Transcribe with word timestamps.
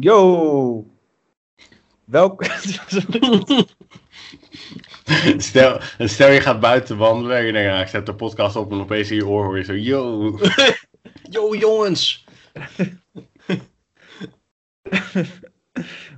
Yo! 0.00 0.86
Welk... 2.04 2.44
Stel, 5.36 5.80
stel 5.98 6.30
je 6.30 6.40
gaat 6.40 6.60
buiten 6.60 6.96
wandelen 6.96 7.36
en 7.36 7.46
je 7.46 7.52
denkt, 7.52 7.72
ah, 7.72 7.80
ik 7.80 7.86
zet 7.86 8.06
de 8.06 8.14
podcast 8.14 8.56
op 8.56 8.72
en 8.72 8.80
opeens 8.80 9.10
in 9.10 9.16
je 9.16 9.26
oor 9.26 9.44
hoor 9.44 9.56
je 9.56 9.64
zo, 9.64 9.74
yo. 9.74 10.38
Yo 11.30 11.54
jongens! 11.56 12.24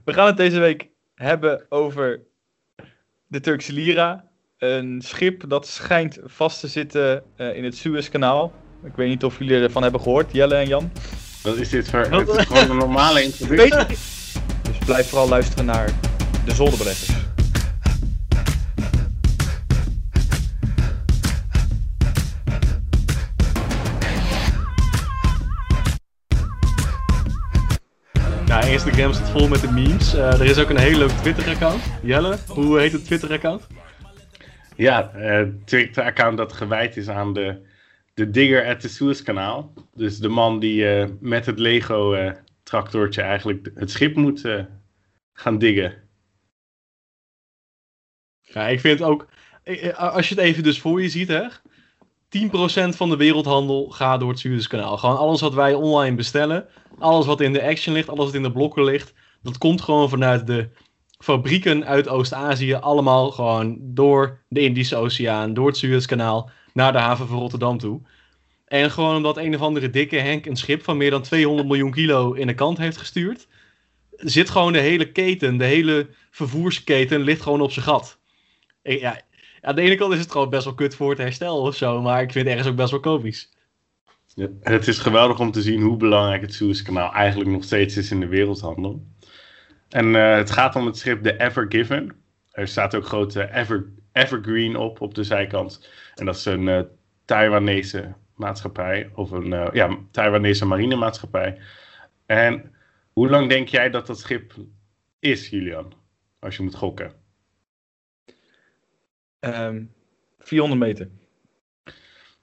We 0.05 0.13
gaan 0.13 0.27
het 0.27 0.37
deze 0.37 0.59
week 0.59 0.89
hebben 1.15 1.67
over 1.69 2.23
de 3.27 3.41
Turkse 3.41 3.73
Lira. 3.73 4.29
Een 4.59 5.03
schip 5.05 5.49
dat 5.49 5.67
schijnt 5.67 6.19
vast 6.25 6.61
te 6.61 6.69
zitten 6.69 7.25
eh, 7.37 7.57
in 7.57 7.65
het 7.65 7.77
Suezkanaal. 7.77 8.53
Ik 8.85 8.97
weet 8.97 9.09
niet 9.09 9.25
of 9.25 9.39
jullie 9.39 9.63
ervan 9.63 9.83
hebben 9.83 10.01
gehoord, 10.01 10.33
Jelle 10.33 10.55
en 10.55 10.69
Jan. 10.69 10.91
Wat 11.43 11.57
is 11.57 11.69
dit 11.69 11.89
voor... 11.91 12.01
Het 12.01 12.29
is 12.29 12.45
gewoon 12.47 12.71
een 12.71 12.77
normale 12.77 13.23
introductie. 13.29 13.71
Weet 13.79 13.89
je- 13.91 13.97
Dus 14.63 14.79
blijf 14.85 15.09
vooral 15.09 15.29
luisteren 15.29 15.65
naar 15.65 15.91
de 16.45 16.55
zolderbeleggers. 16.55 17.11
Nou, 28.47 28.67
Instagram 28.67 29.13
zit 29.13 29.29
vol 29.31 29.49
met 29.49 29.61
de 29.61 29.71
memes. 29.73 30.15
Eh, 30.15 30.33
er 30.41 30.45
is 30.45 30.59
ook 30.59 30.69
een 30.69 30.79
heel 30.79 30.99
leuk 30.99 31.09
Twitter-account. 31.11 31.83
Jelle, 32.03 32.37
hoe 32.49 32.79
heet 32.79 32.93
het 32.93 33.05
Twitter-account? 33.05 33.67
Ja, 34.77 35.11
eh 35.15 35.43
Twitter-account 35.65 36.37
dat 36.37 36.53
gewijd 36.53 36.97
is 36.97 37.09
aan 37.09 37.33
de, 37.35 37.57
de 38.25 38.31
digger 38.31 38.67
at 38.67 38.81
the 38.81 38.89
Suezkanaal. 38.89 39.73
Dus 39.95 40.19
de 40.19 40.29
man 40.29 40.59
die 40.59 40.89
eh, 40.89 41.09
met 41.21 41.47
het 41.47 41.59
Lego-tractortje 41.59 43.23
eigenlijk 43.23 43.71
het 43.75 43.91
schip 43.91 44.17
moet 44.17 44.45
eh, 44.45 44.65
gaan 45.33 45.59
diggen. 45.59 45.95
Ja, 48.41 48.69
ik 48.69 48.81
vind 48.81 49.03
ook, 49.03 49.27
eh, 49.63 49.89
eh, 49.89 50.15
als 50.15 50.29
je 50.29 50.35
het 50.35 50.45
even 50.45 50.63
dus 50.63 50.81
voor 50.81 51.03
je 51.03 51.09
ziet, 51.09 51.29
hè. 51.29 51.47
10% 52.29 52.97
van 52.97 53.09
de 53.09 53.17
wereldhandel 53.17 53.91
gaat 53.91 54.21
door 54.21 54.29
het 54.29 54.39
Suezkanaal. 54.39 54.97
Gewoon 54.97 55.17
alles 55.17 55.41
wat 55.41 55.55
wij 55.55 55.75
online 55.75 56.17
bestellen, 56.17 56.67
alles 56.99 57.27
wat 57.27 57.41
in 57.41 57.53
de 57.53 57.63
action 57.63 57.95
ligt, 57.95 58.09
alles 58.09 58.25
wat 58.25 58.35
in 58.35 58.43
de 58.43 58.53
blokken 58.53 58.85
ligt, 58.85 59.15
dat 59.43 59.59
komt 59.59 59.81
gewoon 59.81 60.09
vanuit 60.09 60.47
de 60.47 60.69
fabrieken 61.19 61.87
uit 61.87 62.09
Oost-Azië, 62.09 62.75
allemaal 62.75 63.31
gewoon 63.31 63.79
door 63.81 64.45
de 64.49 64.61
Indische 64.61 64.97
Oceaan, 64.97 65.55
door 65.55 65.67
het 65.67 65.77
Suezkanaal, 65.77 66.51
naar 66.73 66.93
de 66.93 66.99
haven 66.99 67.27
van 67.29 67.39
Rotterdam 67.39 67.79
toe. 67.79 68.01
En 68.67 68.91
gewoon 68.91 69.17
omdat 69.17 69.37
een 69.37 69.55
of 69.55 69.61
andere 69.61 69.91
dikke 69.91 70.17
Henk 70.17 70.47
een 70.47 70.57
schip 70.57 70.83
van 70.83 70.97
meer 70.97 71.11
dan 71.11 71.23
200 71.23 71.69
miljoen 71.69 71.91
kilo 71.91 72.33
in 72.33 72.47
de 72.47 72.55
kant 72.55 72.79
heeft 72.79 72.97
gestuurd, 72.97 73.49
zit 74.17 74.51
gewoon 74.51 74.73
de 74.73 74.79
hele 74.79 75.13
keten, 75.13 75.57
de 75.57 75.65
hele 75.65 76.09
vervoersketen 76.31 77.21
ligt 77.21 77.43
gewoon 77.43 77.61
op 77.61 77.73
zijn 77.73 77.85
gat. 77.85 78.19
Ja, 78.83 79.21
aan 79.61 79.75
de 79.75 79.83
ene 79.83 79.95
kant 79.95 80.13
is 80.13 80.19
het 80.19 80.31
gewoon 80.31 80.51
best 80.51 80.65
wel 80.65 80.75
kut 80.75 80.95
voor 80.95 81.11
het 81.11 81.19
herstel 81.19 81.61
of 81.61 81.77
zo, 81.77 82.03
maar 82.03 82.23
ik 82.23 82.33
vind 82.33 82.45
het 82.45 82.55
ergens 82.55 82.71
ook 82.71 82.77
best 82.77 82.91
wel 82.91 83.01
komisch. 83.01 83.51
Het 84.61 84.89
is 84.89 84.99
geweldig 84.99 85.39
om 85.39 85.51
te 85.51 85.63
zien 85.63 85.83
hoe 85.83 85.97
belangrijk 85.97 86.43
het 86.43 86.55
Suezkanaal 86.55 87.13
eigenlijk 87.13 87.51
nog 87.51 87.65
steeds 87.65 87.97
is 87.97 88.11
in 88.11 88.21
de 88.21 88.27
wereldhandel. 88.27 89.07
En 89.89 90.17
eh, 90.17 90.37
het 90.37 90.51
gaat 90.51 90.77
om 90.77 90.87
het 90.87 90.99
schip 90.99 91.23
de 91.23 91.41
Ever 91.41 91.67
Given. 91.69 92.13
Er 92.51 92.69
staat 92.69 92.95
ook 92.95 93.07
grote 93.07 93.55
Ever, 93.55 93.93
Evergreen 94.13 94.77
op, 94.77 95.01
op 95.01 95.15
de 95.15 95.25
zijkant. 95.25 95.89
En 96.15 96.25
dat 96.27 96.37
is 96.37 96.45
een 96.45 96.69
eh, 96.69 96.83
Taiwanese 97.25 98.15
maatschappij, 98.37 99.11
of 99.15 99.31
een 99.31 99.53
eh, 99.53 99.69
ja, 99.73 99.99
Taiwanese 100.11 100.67
marinemaatschappij. 100.67 101.61
En 102.27 102.75
hoe 103.13 103.29
lang 103.29 103.49
denk 103.49 103.69
jij 103.69 103.91
dat 103.91 104.07
dat 104.07 104.19
schip 104.19 104.53
is, 105.19 105.49
Julian? 105.49 105.93
Als 106.39 106.57
je 106.57 106.63
moet 106.63 106.75
gokken. 106.75 107.13
Ehm 109.41 109.85
400 110.39 110.81
meter. 110.81 111.09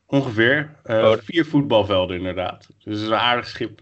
Ongeveer. 0.06 0.76
eh, 0.84 0.98
Oh. 0.98 1.18
Vier 1.18 1.46
voetbalvelden 1.46 2.18
inderdaad. 2.18 2.68
Dus 2.68 2.94
het 2.94 3.04
is 3.04 3.08
een 3.08 3.14
aardig 3.16 3.48
schip. 3.48 3.82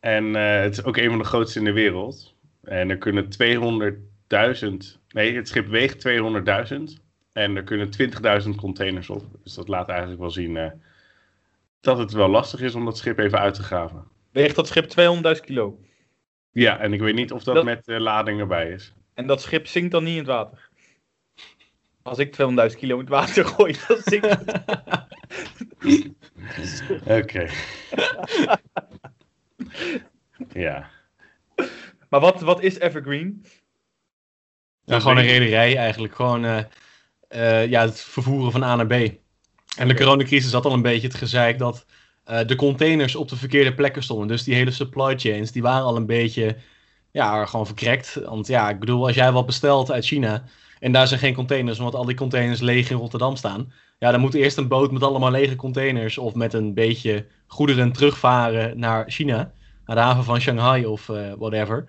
En 0.00 0.34
het 0.34 0.72
is 0.78 0.84
ook 0.84 0.96
een 0.96 1.08
van 1.08 1.18
de 1.18 1.24
grootste 1.24 1.58
in 1.58 1.64
de 1.64 1.72
wereld. 1.72 2.34
En 2.62 2.90
er 2.90 2.98
kunnen 2.98 3.28
200.000... 3.28 4.97
Nee, 5.08 5.36
het 5.36 5.48
schip 5.48 5.66
weegt 5.66 6.08
200.000. 6.08 7.02
En 7.32 7.56
er 7.56 7.62
kunnen 7.64 7.90
20.000 8.42 8.48
containers 8.56 9.10
op. 9.10 9.24
Dus 9.42 9.54
dat 9.54 9.68
laat 9.68 9.88
eigenlijk 9.88 10.20
wel 10.20 10.30
zien 10.30 10.56
eh, 10.56 10.70
dat 11.80 11.98
het 11.98 12.12
wel 12.12 12.28
lastig 12.28 12.60
is 12.60 12.74
om 12.74 12.84
dat 12.84 12.98
schip 12.98 13.18
even 13.18 13.38
uit 13.38 13.54
te 13.54 13.62
graven. 13.62 14.04
Weegt 14.32 14.56
dat 14.56 14.66
schip 14.66 14.84
200.000 15.36 15.44
kilo. 15.44 15.80
Ja, 16.52 16.78
en 16.78 16.92
ik 16.92 17.00
weet 17.00 17.14
niet 17.14 17.32
of 17.32 17.42
dat, 17.44 17.54
Dat- 17.54 17.64
met 17.64 17.88
eh, 17.88 17.98
lading 17.98 18.40
erbij 18.40 18.70
is. 18.70 18.92
En 19.14 19.26
dat 19.26 19.42
schip 19.42 19.66
zinkt 19.66 19.90
dan 19.90 20.04
niet 20.04 20.12
in 20.12 20.18
het 20.18 20.26
water. 20.26 20.68
Als 22.02 22.18
ik 22.18 22.32
200.000 22.70 22.76
kilo 22.78 22.94
in 22.94 23.00
het 23.00 23.08
water 23.08 23.44
gooi, 23.54 23.74
dan 23.88 23.98
zinkt 24.02 24.28
het. 24.28 24.62
Oké. 27.22 27.48
ja. 30.66 30.90
Maar 32.08 32.20
wat, 32.20 32.40
wat 32.40 32.62
is 32.62 32.78
Evergreen? 32.78 33.44
Ja, 34.88 35.00
gewoon 35.00 35.16
een 35.16 35.24
rederij 35.24 35.76
eigenlijk. 35.76 36.14
Gewoon 36.14 36.44
eh, 36.44 36.58
eh, 37.28 37.70
ja, 37.70 37.80
het 37.80 38.00
vervoeren 38.00 38.52
van 38.52 38.62
A 38.62 38.76
naar 38.76 38.86
B. 38.86 38.92
En 39.76 39.88
de 39.88 39.94
coronacrisis 39.94 40.52
had 40.52 40.64
al 40.64 40.72
een 40.72 40.82
beetje 40.82 41.06
het 41.06 41.16
gezeik 41.16 41.58
dat 41.58 41.86
eh, 42.24 42.46
de 42.46 42.56
containers 42.56 43.14
op 43.16 43.28
de 43.28 43.36
verkeerde 43.36 43.74
plekken 43.74 44.02
stonden. 44.02 44.28
Dus 44.28 44.44
die 44.44 44.54
hele 44.54 44.70
supply 44.70 45.18
chains, 45.18 45.52
die 45.52 45.62
waren 45.62 45.84
al 45.84 45.96
een 45.96 46.06
beetje, 46.06 46.56
ja, 47.10 47.44
gewoon 47.46 47.66
verkrekt. 47.66 48.20
Want 48.24 48.46
ja, 48.46 48.70
ik 48.70 48.78
bedoel, 48.78 49.06
als 49.06 49.14
jij 49.14 49.32
wat 49.32 49.46
bestelt 49.46 49.90
uit 49.90 50.04
China 50.04 50.44
en 50.80 50.92
daar 50.92 51.08
zijn 51.08 51.20
geen 51.20 51.34
containers, 51.34 51.78
omdat 51.78 51.94
al 51.94 52.04
die 52.04 52.16
containers 52.16 52.60
leeg 52.60 52.90
in 52.90 52.96
Rotterdam 52.96 53.36
staan. 53.36 53.72
Ja, 53.98 54.10
dan 54.10 54.20
moet 54.20 54.34
eerst 54.34 54.56
een 54.56 54.68
boot 54.68 54.92
met 54.92 55.02
allemaal 55.02 55.30
lege 55.30 55.56
containers 55.56 56.18
of 56.18 56.34
met 56.34 56.52
een 56.52 56.74
beetje 56.74 57.26
goederen 57.46 57.92
terugvaren 57.92 58.78
naar 58.78 59.10
China. 59.10 59.52
Naar 59.86 59.96
de 59.96 60.02
haven 60.02 60.24
van 60.24 60.40
Shanghai 60.40 60.86
of 60.86 61.06
whatever. 61.38 61.88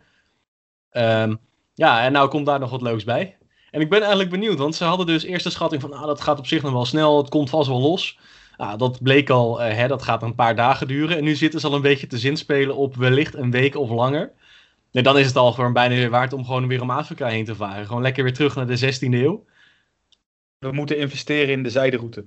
Ehm, 0.89 1.35
ja, 1.79 2.03
en 2.03 2.11
nou 2.11 2.29
komt 2.29 2.45
daar 2.45 2.59
nog 2.59 2.69
wat 2.69 2.81
leuks 2.81 3.03
bij. 3.03 3.37
En 3.71 3.81
ik 3.81 3.89
ben 3.89 3.99
eigenlijk 3.99 4.29
benieuwd, 4.29 4.57
want 4.57 4.75
ze 4.75 4.83
hadden 4.83 5.05
dus 5.05 5.23
eerst 5.23 5.43
de 5.43 5.49
schatting 5.49 5.81
van, 5.81 5.93
ah, 5.93 6.05
dat 6.05 6.21
gaat 6.21 6.39
op 6.39 6.47
zich 6.47 6.61
nog 6.61 6.71
wel 6.71 6.85
snel, 6.85 7.17
het 7.17 7.29
komt 7.29 7.49
vast 7.49 7.67
wel 7.67 7.81
los. 7.81 8.19
Ah, 8.57 8.77
dat 8.77 9.03
bleek 9.03 9.29
al, 9.29 9.61
eh, 9.61 9.75
hè, 9.75 9.87
dat 9.87 10.01
gaat 10.01 10.23
een 10.23 10.35
paar 10.35 10.55
dagen 10.55 10.87
duren. 10.87 11.17
En 11.17 11.23
nu 11.23 11.35
zitten 11.35 11.59
ze 11.59 11.67
al 11.67 11.73
een 11.73 11.81
beetje 11.81 12.07
te 12.07 12.17
zinspelen 12.17 12.75
op 12.75 12.95
wellicht 12.95 13.35
een 13.35 13.51
week 13.51 13.75
of 13.75 13.89
langer. 13.89 14.31
En 14.91 15.03
dan 15.03 15.17
is 15.17 15.25
het 15.25 15.35
al 15.35 15.51
gewoon 15.51 15.73
bijna 15.73 15.95
weer 15.95 16.09
waard 16.09 16.33
om 16.33 16.45
gewoon 16.45 16.67
weer 16.67 16.81
om 16.81 16.89
Afrika 16.89 17.27
heen 17.27 17.45
te 17.45 17.55
varen. 17.55 17.85
Gewoon 17.85 18.01
lekker 18.01 18.23
weer 18.23 18.33
terug 18.33 18.55
naar 18.55 18.67
de 18.67 18.77
16e 18.77 19.13
eeuw. 19.13 19.45
We 20.57 20.71
moeten 20.71 20.97
investeren 20.97 21.53
in 21.53 21.63
de 21.63 21.69
zijderoute. 21.69 22.25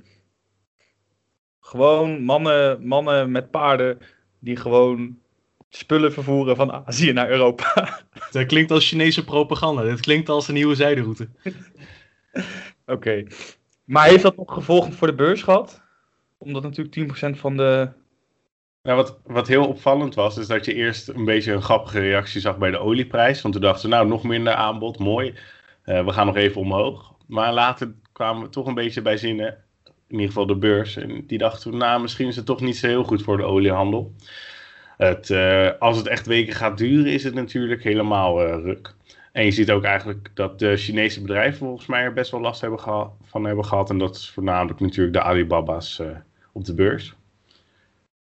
Gewoon 1.61 2.23
mannen, 2.23 2.87
mannen 2.87 3.31
met 3.31 3.51
paarden 3.51 3.99
die 4.39 4.57
gewoon 4.57 5.19
spullen 5.77 6.13
vervoeren 6.13 6.57
van 6.57 6.87
Azië 6.87 7.13
naar 7.13 7.31
Europa. 7.31 8.01
Dat 8.31 8.47
klinkt 8.47 8.71
als 8.71 8.89
Chinese 8.89 9.25
propaganda. 9.25 9.83
Dit 9.83 10.01
klinkt 10.01 10.29
als 10.29 10.49
een 10.49 10.55
nieuwe 10.55 10.75
zijderoute. 10.75 11.29
Oké. 12.87 13.25
Maar 13.85 14.09
heeft 14.09 14.23
dat 14.23 14.37
nog 14.37 14.53
gevolgen 14.53 14.93
voor 14.93 15.07
de 15.07 15.15
beurs 15.15 15.43
gehad? 15.43 15.83
Omdat 16.39 16.63
natuurlijk 16.63 17.35
10% 17.37 17.39
van 17.39 17.57
de... 17.57 17.89
Nou, 18.83 18.97
wat, 18.97 19.19
wat 19.25 19.49
heel 19.49 19.67
opvallend 19.67 20.15
was, 20.15 20.37
is 20.37 20.47
dat 20.47 20.65
je 20.65 20.75
eerst 20.75 21.09
een 21.09 21.25
beetje 21.25 21.53
een 21.53 21.63
grappige 21.63 22.01
reactie 22.01 22.41
zag 22.41 22.59
bij 22.59 22.71
de 22.71 22.79
olieprijs. 22.79 23.43
Want 23.43 23.55
toen 23.55 23.63
dachten 23.63 23.81
ze, 23.81 23.89
nou, 23.89 24.07
nog 24.07 24.23
minder 24.23 24.55
aanbod, 24.55 24.99
mooi. 24.99 25.35
Eh, 25.83 26.05
we 26.05 26.13
gaan 26.13 26.27
nog 26.27 26.37
even 26.37 26.61
omhoog. 26.61 27.15
Maar 27.27 27.53
later 27.53 27.95
kwamen 28.13 28.43
we 28.43 28.49
toch 28.49 28.67
een 28.67 28.75
beetje 28.75 29.03
bij 29.03 29.17
zinnen, 29.17 29.65
in 29.85 29.95
ieder 30.15 30.27
geval 30.27 30.47
de 30.47 30.57
beurs. 30.57 30.97
En 30.97 31.27
die 31.27 31.39
dachten 31.39 31.71
toen, 31.71 31.81
nou, 31.81 32.01
misschien 32.01 32.29
is 32.29 32.37
het 32.37 32.47
toch 32.47 32.61
niet 32.61 32.77
zo 32.77 32.87
heel 32.87 33.05
goed 33.05 33.23
voor 33.23 33.37
de 33.37 33.45
oliehandel. 33.45 34.15
Het, 35.03 35.31
eh, 35.31 35.71
als 35.79 35.97
het 35.97 36.07
echt 36.07 36.27
weken 36.27 36.55
gaat 36.55 36.79
duren, 36.79 37.13
is 37.13 37.25
het 37.25 37.35
natuurlijk 37.35 37.83
helemaal 37.83 38.45
eh, 38.45 38.63
ruk. 38.63 38.95
En 39.33 39.45
je 39.45 39.51
ziet 39.51 39.71
ook 39.71 39.85
eigenlijk 39.85 40.31
dat 40.35 40.59
de 40.59 40.77
Chinese 40.77 41.21
bedrijven 41.21 41.59
volgens 41.59 41.87
mij 41.87 42.03
er 42.03 42.13
best 42.13 42.31
wel 42.31 42.41
last 42.41 42.61
hebben 42.61 42.81
van 43.23 43.45
hebben 43.45 43.65
gehad. 43.65 43.91
En 43.91 43.99
dat 43.99 44.17
is 44.17 44.31
voornamelijk 44.31 44.81
natuurlijk 44.81 45.17
de 45.17 45.23
Alibaba's 45.23 45.99
eh, 45.99 46.07
op 46.53 46.65
de 46.65 46.75
beurs. 46.75 47.15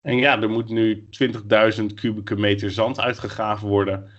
En 0.01 0.17
ja, 0.17 0.41
er 0.41 0.49
moet 0.49 0.69
nu 0.69 1.07
20.000 1.09 1.93
kubieke 1.93 2.35
meter 2.35 2.71
zand 2.71 2.99
uitgegraven 2.99 3.67
worden. 3.67 4.09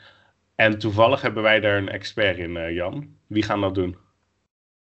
En 0.54 0.78
toevallig 0.78 1.20
hebben 1.20 1.42
wij 1.42 1.60
daar 1.60 1.76
een 1.76 1.88
expert 1.88 2.38
in, 2.38 2.74
Jan. 2.74 3.08
Wie 3.26 3.42
gaan 3.42 3.60
dat 3.60 3.74
doen? 3.74 3.96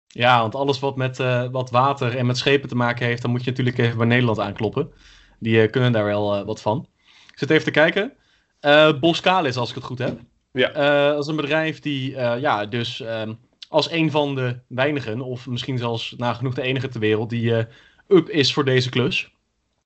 Ja, 0.07 0.41
want 0.41 0.55
alles 0.55 0.79
wat 0.79 0.95
met 0.95 1.17
wat 1.51 1.69
water 1.69 2.17
en 2.17 2.25
met 2.25 2.37
schepen 2.37 2.69
te 2.69 2.75
maken 2.75 3.05
heeft, 3.05 3.21
dan 3.21 3.31
moet 3.31 3.43
je 3.43 3.49
natuurlijk 3.49 3.77
even 3.77 3.97
bij 3.97 4.07
Nederland 4.07 4.39
aankloppen. 4.39 4.91
Die 5.39 5.69
kunnen 5.69 5.91
daar 5.91 6.05
wel 6.05 6.45
wat 6.45 6.61
van. 6.61 6.87
Ik 7.39 7.47
zit 7.47 7.57
even 7.57 7.73
te 7.73 7.79
kijken. 7.79 8.13
Eh 8.59 8.99
Boskalis, 8.99 9.57
als 9.57 9.69
ik 9.69 9.75
het 9.75 9.83
goed 9.83 9.99
heb. 9.99 10.19
Ja. 10.51 10.71
Eh, 10.71 11.13
dat 11.13 11.23
is 11.23 11.27
een 11.27 11.35
bedrijf 11.35 11.79
die, 11.79 12.15
eh, 12.15 12.39
ja, 12.39 12.65
dus 12.65 13.01
ehm, 13.01 13.33
als 13.69 13.91
een 13.91 14.11
van 14.11 14.35
de 14.35 14.59
weinigen, 14.67 15.21
of 15.21 15.47
misschien 15.47 15.77
zelfs 15.77 16.13
nagenoeg 16.17 16.53
de 16.53 16.61
enige 16.61 16.87
ter 16.87 16.99
wereld, 16.99 17.29
die 17.29 17.55
eh, 17.55 17.65
up 18.07 18.29
is 18.29 18.53
voor 18.53 18.65
deze 18.65 18.89
klus. 18.89 19.31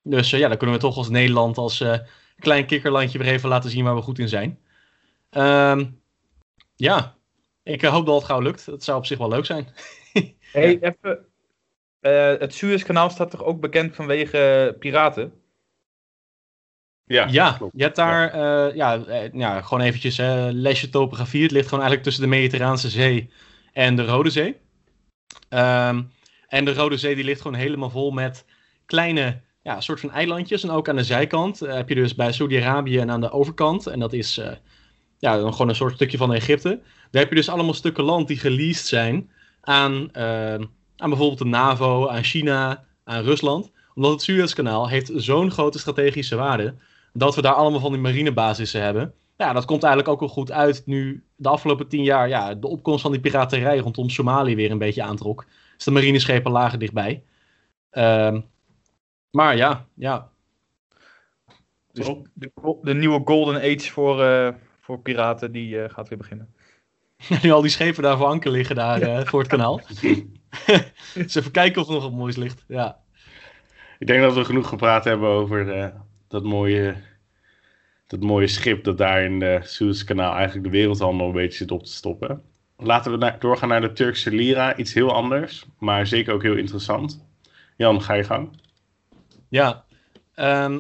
Dus 0.04 0.30
ja, 0.30 0.48
dan 0.48 0.58
kunnen 0.58 0.76
we 0.76 0.82
toch 0.82 0.98
als 0.98 1.10
Nederland, 1.10 1.58
als 1.58 1.82
eh, 1.82 2.00
klein 2.40 2.66
kikkerlandje 2.66 3.18
weer 3.18 3.28
even 3.34 3.50
laten 3.50 3.70
zien 3.70 3.84
waar 3.84 3.96
we 3.96 4.02
goed 4.02 4.20
in 4.20 4.30
zijn. 4.30 4.60
Ehm, 5.30 5.86
ja, 6.76 7.16
ik 7.64 7.82
hoop 7.82 8.06
dat 8.06 8.16
het 8.16 8.24
gauw 8.24 8.40
lukt. 8.40 8.66
Het 8.66 8.84
zou 8.84 8.98
op 8.98 9.06
zich 9.06 9.18
wel 9.18 9.30
leuk 9.30 9.46
zijn. 9.46 9.68
Hey, 10.52 10.80
even. 10.82 11.26
eh, 12.00 12.40
het 12.40 12.54
Suezkanaal 12.54 13.10
staat 13.10 13.32
toch 13.32 13.44
ook 13.44 13.60
bekend 13.60 13.96
vanwege 13.96 14.76
piraten? 14.80 15.43
Ja, 17.14 17.28
Ja, 17.32 17.52
klopt. 17.52 17.74
je 17.76 17.84
hebt 17.84 17.96
daar 17.96 18.30
eh, 18.30 18.76
ja, 18.76 19.06
eh, 19.06 19.34
ja, 19.34 19.62
gewoon 19.62 19.84
eventjes 19.84 20.18
eh, 20.18 20.48
lesje 20.52 20.90
topografie. 20.90 21.42
Het 21.44 21.52
ligt 21.52 21.68
gewoon 21.68 21.84
eigenlijk 21.84 22.04
tussen 22.04 22.24
de 22.30 22.36
Mediterraanse 22.36 22.90
Zee 22.90 23.30
en 23.74 23.96
de 23.96 24.06
Rode 24.06 24.30
Zee. 24.30 24.56
Ehm, 25.50 26.02
en 26.48 26.66
de 26.66 26.74
Rode 26.74 26.98
Zee 26.98 27.16
die 27.16 27.24
ligt 27.24 27.42
gewoon 27.42 27.58
helemaal 27.58 27.90
vol 27.90 28.12
met 28.12 28.46
kleine 28.86 29.40
ja, 29.62 29.82
soort 29.82 30.00
van 30.00 30.12
eilandjes. 30.12 30.64
En 30.64 30.70
ook 30.70 30.90
aan 30.90 30.96
de 30.96 31.04
zijkant 31.04 31.60
heb 31.60 31.90
je 31.90 31.96
dus 31.96 32.16
bij 32.16 32.32
Saudi-Arabië 32.32 32.98
en 32.98 33.12
aan 33.12 33.22
de 33.22 33.32
overkant. 33.32 33.88
En 33.88 34.00
dat 34.00 34.14
is 34.14 34.42
ja, 35.24 35.38
dan 35.38 35.52
gewoon 35.52 35.70
een 35.70 35.76
soort 35.76 35.94
stukje 35.94 36.18
van 36.18 36.34
Egypte. 36.34 36.80
Daar 37.12 37.22
heb 37.22 37.30
je 37.30 37.36
dus 37.36 37.50
allemaal 37.50 37.74
stukken 37.74 38.04
land 38.04 38.28
die 38.28 38.38
geleased 38.38 38.88
zijn 38.88 39.30
aan, 39.62 40.12
eh, 40.12 40.54
aan 40.98 41.10
bijvoorbeeld 41.10 41.38
de 41.38 41.46
NAVO, 41.46 42.08
aan 42.08 42.24
China, 42.24 42.84
aan 43.04 43.24
Rusland. 43.24 43.72
Omdat 43.96 44.12
het 44.12 44.22
Suezkanaal 44.22 44.90
heeft 44.90 45.12
zo'n 45.16 45.52
grote 45.52 45.80
strategische 45.80 46.36
waarde 46.36 46.76
dat 47.14 47.36
we 47.36 47.42
daar 47.42 47.54
allemaal 47.54 47.80
van 47.80 47.92
die 47.92 48.02
marinebasissen 48.02 48.82
hebben. 48.82 49.14
Ja, 49.38 49.54
dat 49.54 49.66
komt 49.66 49.84
eigenlijk 49.84 50.14
ook 50.14 50.20
wel 50.20 50.30
goed 50.30 50.52
uit 50.52 50.82
nu 50.86 51.24
de 51.36 51.50
afgelopen 51.50 51.88
tien 51.88 52.04
jaar 52.04 52.28
ja, 52.28 52.54
de 52.54 52.68
opkomst 52.68 53.02
van 53.02 53.12
die 53.12 53.22
piraterij 53.22 53.78
rondom 53.78 54.10
Somalië 54.10 54.56
weer 54.56 54.72
een 54.72 54.78
beetje 54.78 55.04
aantrok. 55.04 55.46
Dus 55.76 55.86
de 55.86 55.92
marineschepen 55.92 56.52
lagen 56.52 56.80
dichtbij. 56.80 57.24
Ehm, 57.90 58.42
maar 59.32 59.56
ja, 59.56 59.88
ja. 59.94 60.32
Dus 61.92 62.12
de, 62.34 62.78
de 62.82 62.94
nieuwe 62.94 63.22
Golden 63.26 63.56
Age 63.56 63.92
voor, 63.92 64.24
eh, 64.24 64.54
voor 64.80 65.00
piraten, 65.00 65.52
die 65.52 65.82
eh, 65.82 65.94
gaat 65.94 66.10
weer 66.10 66.18
beginnen. 66.18 66.54
nu 67.42 67.52
al 67.52 67.62
die 67.62 67.72
schepen 67.72 68.04
daar 68.04 68.18
voor 68.18 68.28
anker 68.28 68.52
liggen 68.52 68.76
daar 68.76 69.02
eh, 69.02 69.26
voor 69.26 69.40
het 69.40 69.50
kanaal. 69.50 69.82
dus 71.14 71.36
even 71.36 71.52
kijken 71.52 71.82
of 71.82 71.88
er 71.88 71.94
nog 71.94 72.04
wat 72.04 72.12
moois 72.12 72.36
ligt. 72.36 72.66
Ja. 72.68 73.00
Ik 74.00 74.08
denk 74.08 74.22
dat 74.22 74.34
we 74.34 74.46
genoeg 74.46 74.68
gepraat 74.68 75.04
hebben 75.04 75.30
over 75.30 75.94
dat, 76.34 76.44
mooie, 76.44 76.96
dat 78.08 78.20
mooie 78.20 78.48
schip 78.48 78.84
dat 78.84 78.98
daar 78.98 79.24
in 79.24 79.40
de 79.40 79.60
Suezkanaal 79.64 80.34
eigenlijk 80.34 80.64
de 80.64 80.78
wereldhandel 80.78 81.28
een 81.28 81.34
beetje 81.34 81.58
zit 81.58 81.72
op 81.72 81.84
te 81.84 81.92
stoppen. 81.92 82.42
Laten 82.78 83.12
we 83.12 83.18
na- 83.18 83.36
doorgaan 83.40 83.70
naar 83.70 83.82
de 83.82 83.94
Turkse 83.94 84.32
lira. 84.32 84.78
Iets 84.78 84.94
heel 84.94 85.14
anders, 85.14 85.66
maar 85.80 86.08
zeker 86.08 86.34
ook 86.34 86.42
heel 86.42 86.56
interessant. 86.56 87.26
Jan, 87.78 88.02
ga 88.02 88.14
je 88.14 88.24
gang. 88.24 88.50
Ja, 89.50 89.86
ehm, 90.36 90.80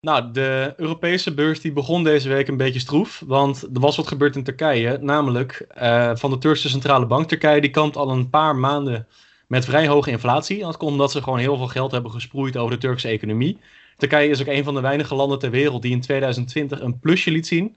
nou, 0.00 0.32
de 0.32 0.74
Europese 0.76 1.34
beurs 1.34 1.60
die 1.60 1.72
begon 1.72 2.04
deze 2.04 2.28
week 2.28 2.48
een 2.48 2.56
beetje 2.56 2.80
stroef, 2.80 3.22
want 3.26 3.62
er 3.62 3.80
was 3.80 3.96
wat 3.96 4.08
gebeurd 4.08 4.36
in 4.36 4.44
Turkije, 4.44 4.98
namelijk 5.00 5.66
eh, 5.68 6.10
van 6.14 6.30
de 6.30 6.38
Turkse 6.38 6.68
centrale 6.68 7.06
bank. 7.06 7.28
Turkije 7.28 7.60
die 7.60 7.70
kampt 7.70 7.96
al 7.96 8.10
een 8.10 8.30
paar 8.30 8.56
maanden 8.56 9.06
met 9.46 9.64
vrij 9.64 9.88
hoge 9.88 10.10
inflatie. 10.10 10.60
Dat 10.60 10.76
komt 10.76 10.92
omdat 10.92 11.10
ze 11.10 11.22
gewoon 11.22 11.38
heel 11.38 11.56
veel 11.56 11.68
geld 11.68 11.92
hebben 11.92 12.10
gesproeid 12.10 12.56
over 12.56 12.74
de 12.74 12.80
Turkse 12.80 13.08
economie. 13.08 13.58
Turkije 13.96 14.28
is 14.28 14.40
ook 14.40 14.46
een 14.46 14.64
van 14.64 14.74
de 14.74 14.80
weinige 14.80 15.14
landen 15.14 15.38
ter 15.38 15.50
wereld 15.50 15.82
die 15.82 15.92
in 15.92 16.00
2020 16.00 16.80
een 16.80 16.98
plusje 16.98 17.30
liet 17.30 17.46
zien 17.46 17.76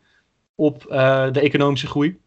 op 0.58 0.86
eh, 0.86 1.32
de 1.32 1.40
economische 1.40 1.88
groei. 1.88 2.20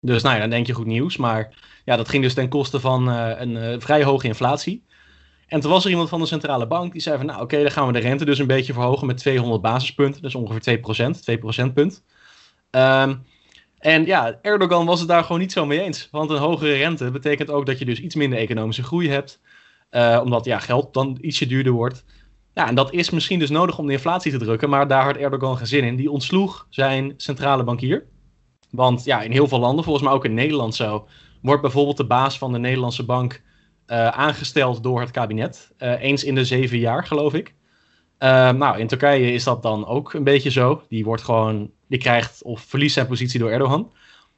Dus 0.00 0.22
nou 0.22 0.34
ja, 0.34 0.40
dan 0.40 0.50
denk 0.50 0.66
je 0.66 0.72
goed 0.72 0.86
nieuws, 0.86 1.16
maar 1.16 1.54
ja, 1.84 1.96
dat 1.96 2.08
ging 2.08 2.22
dus 2.22 2.34
ten 2.34 2.48
koste 2.48 2.80
van 2.80 3.10
eh, 3.10 3.40
een 3.40 3.56
eh, 3.56 3.74
vrij 3.78 4.04
hoge 4.04 4.26
inflatie. 4.26 4.84
En 5.46 5.60
toen 5.60 5.70
was 5.70 5.84
er 5.84 5.90
iemand 5.90 6.08
van 6.08 6.20
de 6.20 6.26
centrale 6.26 6.66
bank 6.66 6.92
die 6.92 7.00
zei 7.00 7.16
van, 7.16 7.26
nou 7.26 7.42
oké, 7.42 7.62
dan 7.62 7.70
gaan 7.70 7.86
we 7.86 7.92
de 7.92 7.98
rente 7.98 8.24
dus 8.24 8.38
een 8.38 8.46
beetje 8.46 8.72
verhogen 8.72 9.06
met 9.06 9.16
200 9.16 9.62
basispunten. 9.62 10.22
Dus 10.22 10.34
ongeveer 10.34 10.78
2%, 11.16 11.20
2 11.20 11.38
procentpunt. 11.38 12.04
Ehm, 12.70 13.14
en 13.78 14.06
ja, 14.06 14.38
Erdogan 14.42 14.86
was 14.86 14.98
het 14.98 15.08
daar 15.08 15.22
gewoon 15.22 15.40
niet 15.40 15.52
zo 15.52 15.66
mee 15.66 15.80
eens. 15.80 16.08
Want 16.10 16.30
een 16.30 16.38
hogere 16.38 16.72
rente 16.72 17.10
betekent 17.10 17.50
ook 17.50 17.66
dat 17.66 17.78
je 17.78 17.84
dus 17.84 18.00
iets 18.00 18.14
minder 18.14 18.38
economische 18.38 18.82
groei 18.82 19.08
hebt. 19.08 19.40
omdat 20.22 20.44
ja, 20.44 20.58
geld 20.58 20.94
dan 20.94 21.18
ietsje 21.20 21.46
duurder 21.46 21.72
wordt. 21.72 22.04
Ja, 22.54 22.68
en 22.68 22.74
dat 22.74 22.92
is 22.92 23.10
misschien 23.10 23.38
dus 23.38 23.50
nodig 23.50 23.78
om 23.78 23.86
de 23.86 23.92
inflatie 23.92 24.32
te 24.32 24.38
drukken. 24.38 24.70
Maar 24.70 24.88
daar 24.88 25.04
had 25.04 25.16
Erdogan 25.16 25.56
geen 25.56 25.66
zin 25.66 25.84
in. 25.84 25.96
Die 25.96 26.10
ontsloeg 26.10 26.66
zijn 26.70 27.14
centrale 27.16 27.64
bankier. 27.64 28.06
Want 28.70 29.04
ja, 29.04 29.22
in 29.22 29.32
heel 29.32 29.48
veel 29.48 29.58
landen, 29.58 29.84
volgens 29.84 30.04
mij 30.04 30.14
ook 30.14 30.24
in 30.24 30.34
Nederland 30.34 30.74
zo, 30.74 31.08
wordt 31.42 31.62
bijvoorbeeld 31.62 31.96
de 31.96 32.06
baas 32.06 32.38
van 32.38 32.52
de 32.52 32.58
Nederlandse 32.58 33.04
bank 33.04 33.42
eh, 33.86 34.08
aangesteld 34.08 34.82
door 34.82 35.00
het 35.00 35.10
kabinet. 35.10 35.72
Eh, 35.76 36.02
eens 36.02 36.24
in 36.24 36.34
de 36.34 36.44
zeven 36.44 36.78
jaar, 36.78 37.06
geloof 37.06 37.34
ik. 37.34 37.54
Eh, 38.18 38.50
nou, 38.50 38.78
in 38.78 38.86
Turkije 38.86 39.32
is 39.32 39.44
dat 39.44 39.62
dan 39.62 39.86
ook 39.86 40.12
een 40.12 40.24
beetje 40.24 40.50
zo. 40.50 40.82
Die 40.88 41.04
wordt 41.04 41.22
gewoon, 41.22 41.70
die 41.88 41.98
krijgt 41.98 42.42
of 42.42 42.60
verliest 42.60 42.94
zijn 42.94 43.06
positie 43.06 43.38
door 43.38 43.50
Erdogan. 43.50 43.92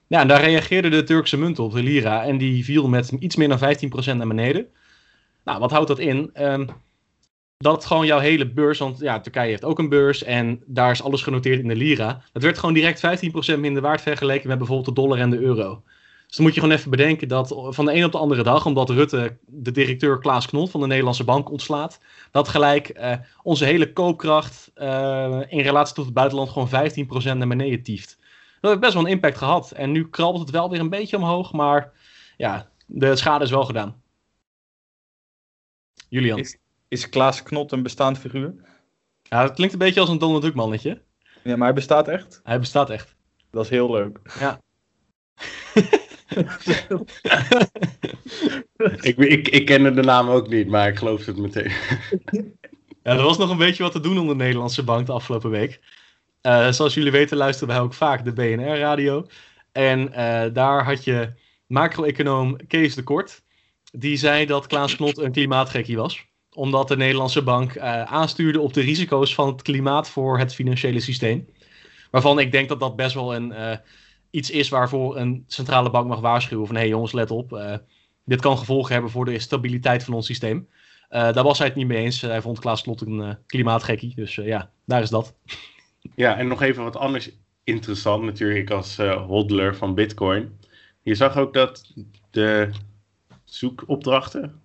Ja, 0.07 0.21
en 0.21 0.29
daar 0.29 0.41
reageerde 0.41 0.89
de 0.89 1.05
Turkse 1.05 1.37
munt 1.37 1.59
op, 1.59 1.73
de 1.73 1.83
lira, 1.83 2.25
en 2.25 2.39
die 2.39 2.65
viel 2.65 2.89
met 2.89 3.11
iets 3.11 3.37
meer 3.37 3.49
dan 3.49 3.59
15% 3.59 4.17
naar 4.17 4.27
beneden. 4.27 4.67
Nou, 5.45 5.59
wat 5.59 5.71
houdt 5.71 5.89
dat 5.89 5.99
in? 5.99 6.31
Ehm, 6.33 6.67
dat 7.65 7.85
gewoon 7.85 8.07
jouw 8.07 8.19
hele 8.19 8.47
beurs, 8.47 8.79
want 8.79 8.99
ja, 8.99 9.21
Turkije 9.21 9.49
heeft 9.49 9.65
ook 9.65 9.79
een 9.79 9.89
beurs 9.89 10.23
en 10.23 10.63
daar 10.67 10.91
is 10.91 11.03
alles 11.03 11.23
genoteerd 11.23 11.61
in 11.61 11.69
de 11.69 11.77
lira. 11.77 12.23
Dat 12.33 12.43
werd 12.43 12.59
gewoon 12.59 12.75
direct 12.75 13.23
15% 13.57 13.59
minder 13.59 13.83
waard 13.83 14.01
vergeleken 14.01 14.49
met 14.49 14.59
bijvoorbeeld 14.59 14.89
de 14.89 15.03
dollar 15.03 15.19
en 15.19 15.31
de 15.31 15.39
euro. 15.39 15.83
Dus 16.27 16.37
dan 16.37 16.45
moet 16.45 16.55
je 16.55 16.61
gewoon 16.61 16.77
even 16.77 16.91
bedenken 16.91 17.29
dat 17.29 17.55
van 17.69 17.85
de 17.85 17.95
een 17.95 18.05
op 18.05 18.13
de 18.13 18.19
andere 18.19 18.43
dag, 18.43 18.67
omdat 18.67 18.91
Rutte 18.91 19.37
de 19.47 19.71
directeur 19.71 20.19
Klaas 20.19 20.47
Knot 20.47 20.71
van 20.71 20.81
de 20.81 20.87
Nederlandse 20.87 21.25
Bank 21.25 21.51
ontslaat, 21.51 22.01
dat 22.31 22.49
gelijk 22.49 22.89
eh, 22.89 23.17
onze 23.43 23.65
hele 23.65 23.93
koopkracht 23.93 24.71
eh, 24.75 25.41
in 25.49 25.61
relatie 25.61 25.95
tot 25.95 26.05
het 26.05 26.15
buitenland 26.15 26.51
gewoon 26.51 26.69
15% 27.35 27.37
naar 27.37 27.49
beneden 27.49 27.83
tieft. 27.83 28.19
Dat 28.61 28.71
heeft 28.71 28.83
best 28.83 28.95
wel 28.95 29.03
een 29.03 29.11
impact 29.11 29.39
gehad. 29.39 29.71
En 29.71 29.91
nu 29.93 30.09
krabbelt 30.09 30.43
het 30.43 30.51
wel 30.51 30.71
weer 30.71 30.81
een 30.81 30.91
beetje 30.91 31.17
omhoog, 31.17 31.53
maar 31.53 31.93
ja, 32.37 32.69
de 32.87 33.17
schade 33.17 33.45
is 33.45 33.51
wel 33.51 33.65
gedaan. 33.65 34.03
Julian. 36.09 36.63
Is 36.95 37.09
Klaas 37.09 37.43
Knot 37.43 37.73
een 37.73 37.83
bestaand 37.83 38.19
figuur? 38.19 38.55
Ja, 39.23 39.43
het 39.43 39.55
klinkt 39.55 39.73
een 39.73 39.79
beetje 39.79 40.01
als 40.01 40.09
een 40.09 40.19
Donald 40.19 40.43
Duck 40.43 40.55
mannetje. 40.55 41.03
Ja, 41.43 41.57
maar 41.57 41.67
hij 41.67 41.75
bestaat 41.75 42.09
echt? 42.09 42.41
Hij 42.45 42.59
bestaat 42.59 42.91
echt. 42.91 43.17
Dat 43.51 43.65
is 43.65 43.71
heel 43.71 43.91
leuk. 43.91 44.21
Ja. 44.39 44.61
Ik, 49.01 49.17
ik, 49.17 49.49
ik 49.49 49.67
kende 49.67 49.93
de 49.93 50.03
naam 50.03 50.29
ook 50.29 50.49
niet, 50.49 50.69
maar 50.69 50.89
ik 50.89 50.97
geloof 50.97 51.27
het 51.27 51.37
meteen. 51.37 51.73
Ja, 53.03 53.13
er 53.13 53.23
was 53.23 53.39
nog 53.39 53.51
een 53.51 53.57
beetje 53.57 53.83
wat 53.83 53.93
te 53.93 54.01
doen 54.01 54.19
om 54.19 54.29
de 54.29 54.35
Nederlandse 54.35 54.85
bank 54.85 55.07
de 55.07 55.13
afgelopen 55.13 55.51
week. 55.51 55.81
Eh, 56.41 56.71
zoals 56.71 56.95
jullie 56.95 57.11
weten 57.11 57.37
luisteren 57.37 57.75
wij 57.75 57.83
ook 57.83 57.95
vaak 57.95 58.25
de 58.25 58.33
BNR-radio. 58.33 59.27
En 59.73 60.13
eh, 60.13 60.53
daar 60.53 60.85
had 60.85 61.05
je 61.05 61.33
macro-econoom 61.67 62.67
Kees 62.67 62.95
de 62.95 63.03
Kort. 63.03 63.43
Die 63.93 64.17
zei 64.17 64.47
dat 64.47 64.67
Klaas 64.67 64.97
Knot 64.97 65.19
een 65.19 65.33
klimaatgekkie 65.33 65.97
was. 65.97 66.27
Omdat 66.55 66.89
de 66.89 66.97
Nederlandse 66.97 67.43
bank 67.43 67.75
eh, 67.75 68.03
aanstuurde 68.03 68.61
op 68.61 68.73
de 68.73 68.81
risico's 68.81 69.35
van 69.35 69.49
het 69.49 69.63
klimaat 69.63 70.09
voor 70.09 70.39
het 70.39 70.55
financiële 70.55 71.01
systeem. 71.01 71.49
Waarvan 72.11 72.39
ik 72.39 72.53
denk 72.53 72.69
dat 72.69 72.81
dat 72.81 72.97
best 72.97 73.15
wel 73.15 73.35
een, 73.35 73.53
eh, 73.53 73.77
iets 74.31 74.51
is 74.51 74.69
waarvoor 74.69 75.17
een 75.17 75.45
centrale 75.47 75.91
bank 75.91 76.09
mag 76.09 76.21
waarschuwen. 76.21 76.67
Van 76.67 76.75
hé 76.75 76.81
hey 76.81 76.91
jongens, 76.91 77.13
let 77.13 77.31
op. 77.31 77.53
eh, 77.53 77.77
dit 78.25 78.41
kan 78.41 78.59
gevolgen 78.59 78.93
hebben 78.93 79.11
voor 79.11 79.25
de 79.25 79.39
stabiliteit 79.39 80.05
van 80.05 80.15
ons 80.15 80.27
systeem. 80.27 80.69
Daar 81.09 81.43
was 81.43 81.59
hij 81.59 81.67
het 81.67 81.77
niet 81.77 81.87
mee 81.87 82.03
eens. 82.03 82.21
Hij 82.21 82.41
vond 82.41 82.59
Klaas 82.59 82.87
een 82.87 83.39
klimaatgekkie. 83.47 84.15
Dus 84.15 84.35
ja, 84.35 84.71
daar 84.85 85.03
is 85.03 85.11
dat. 85.11 85.35
Ja, 86.15 86.37
en 86.37 86.47
nog 86.47 86.63
even 86.63 86.83
wat 86.83 86.97
anders 86.97 87.31
interessant 87.65 88.25
natuurlijk 88.25 88.71
als 88.71 88.99
eh, 88.99 89.27
hodler 89.27 89.77
van 89.77 89.95
Bitcoin. 89.95 90.59
Je 91.03 91.15
zag 91.15 91.37
ook 91.37 91.55
dat 91.55 91.93
de 92.31 92.71
zoekopdrachten 93.45 94.63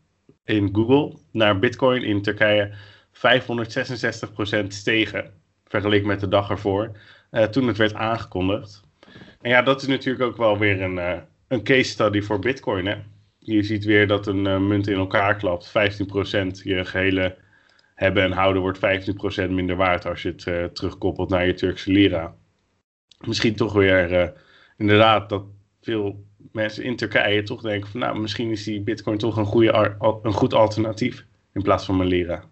in 0.49 0.69
Google 0.73 1.17
naar 1.31 1.59
Bitcoin 1.59 2.03
in 2.03 2.21
Turkije 2.21 2.71
566% 3.13 4.67
stegen. 4.67 5.31
Vergeleken 5.67 6.07
met 6.07 6.19
de 6.19 6.27
dag 6.27 6.49
ervoor, 6.49 6.91
eh, 7.29 7.43
toen 7.43 7.67
het 7.67 7.77
werd 7.77 7.93
aangekondigd. 7.93 8.81
En 9.41 9.49
ja, 9.49 9.61
dat 9.61 9.81
is 9.81 9.87
natuurlijk 9.87 10.23
ook 10.23 10.37
wel 10.37 10.57
weer 10.57 10.81
een, 10.81 10.97
eh, 10.97 11.17
een 11.47 11.63
case 11.63 11.89
study 11.89 12.21
voor 12.21 12.39
Bitcoin. 12.39 12.85
Hè? 12.85 12.95
Je 13.39 13.63
ziet 13.63 13.85
weer 13.85 14.07
dat 14.07 14.27
een 14.27 14.47
eh, 14.47 14.59
munt 14.59 14.87
in 14.87 14.97
elkaar 14.97 15.35
klapt. 15.35 15.69
15% 15.69 16.61
je 16.63 16.85
gehele 16.85 17.37
hebben 17.95 18.23
en 18.23 18.31
houden 18.31 18.61
wordt 18.61 18.79
15% 18.79 19.51
minder 19.51 19.75
waard 19.75 20.05
als 20.05 20.21
je 20.21 20.29
het 20.29 20.75
terugkoppelt 20.75 21.29
naar 21.29 21.45
je 21.45 21.53
Turkse 21.53 21.91
lira. 21.91 22.35
Misschien 23.25 23.55
toch 23.55 23.73
weer 23.73 24.33
inderdaad 24.77 25.29
dat 25.29 25.43
veel 25.81 26.27
mensen 26.51 26.83
in 26.83 26.95
Turkije 26.95 27.43
toch 27.43 27.61
denken 27.61 27.89
van 27.89 27.99
nou 27.99 28.19
misschien 28.19 28.51
is 28.51 28.63
die 28.63 28.81
bitcoin 28.81 29.17
toch 29.17 29.37
een, 29.37 29.45
goede 29.45 29.97
een 30.23 30.33
goed 30.33 30.53
alternatief 30.53 31.25
in 31.53 31.61
plaats 31.61 31.85
van 31.85 31.97
mijn 31.97 32.09
lira. 32.09 32.43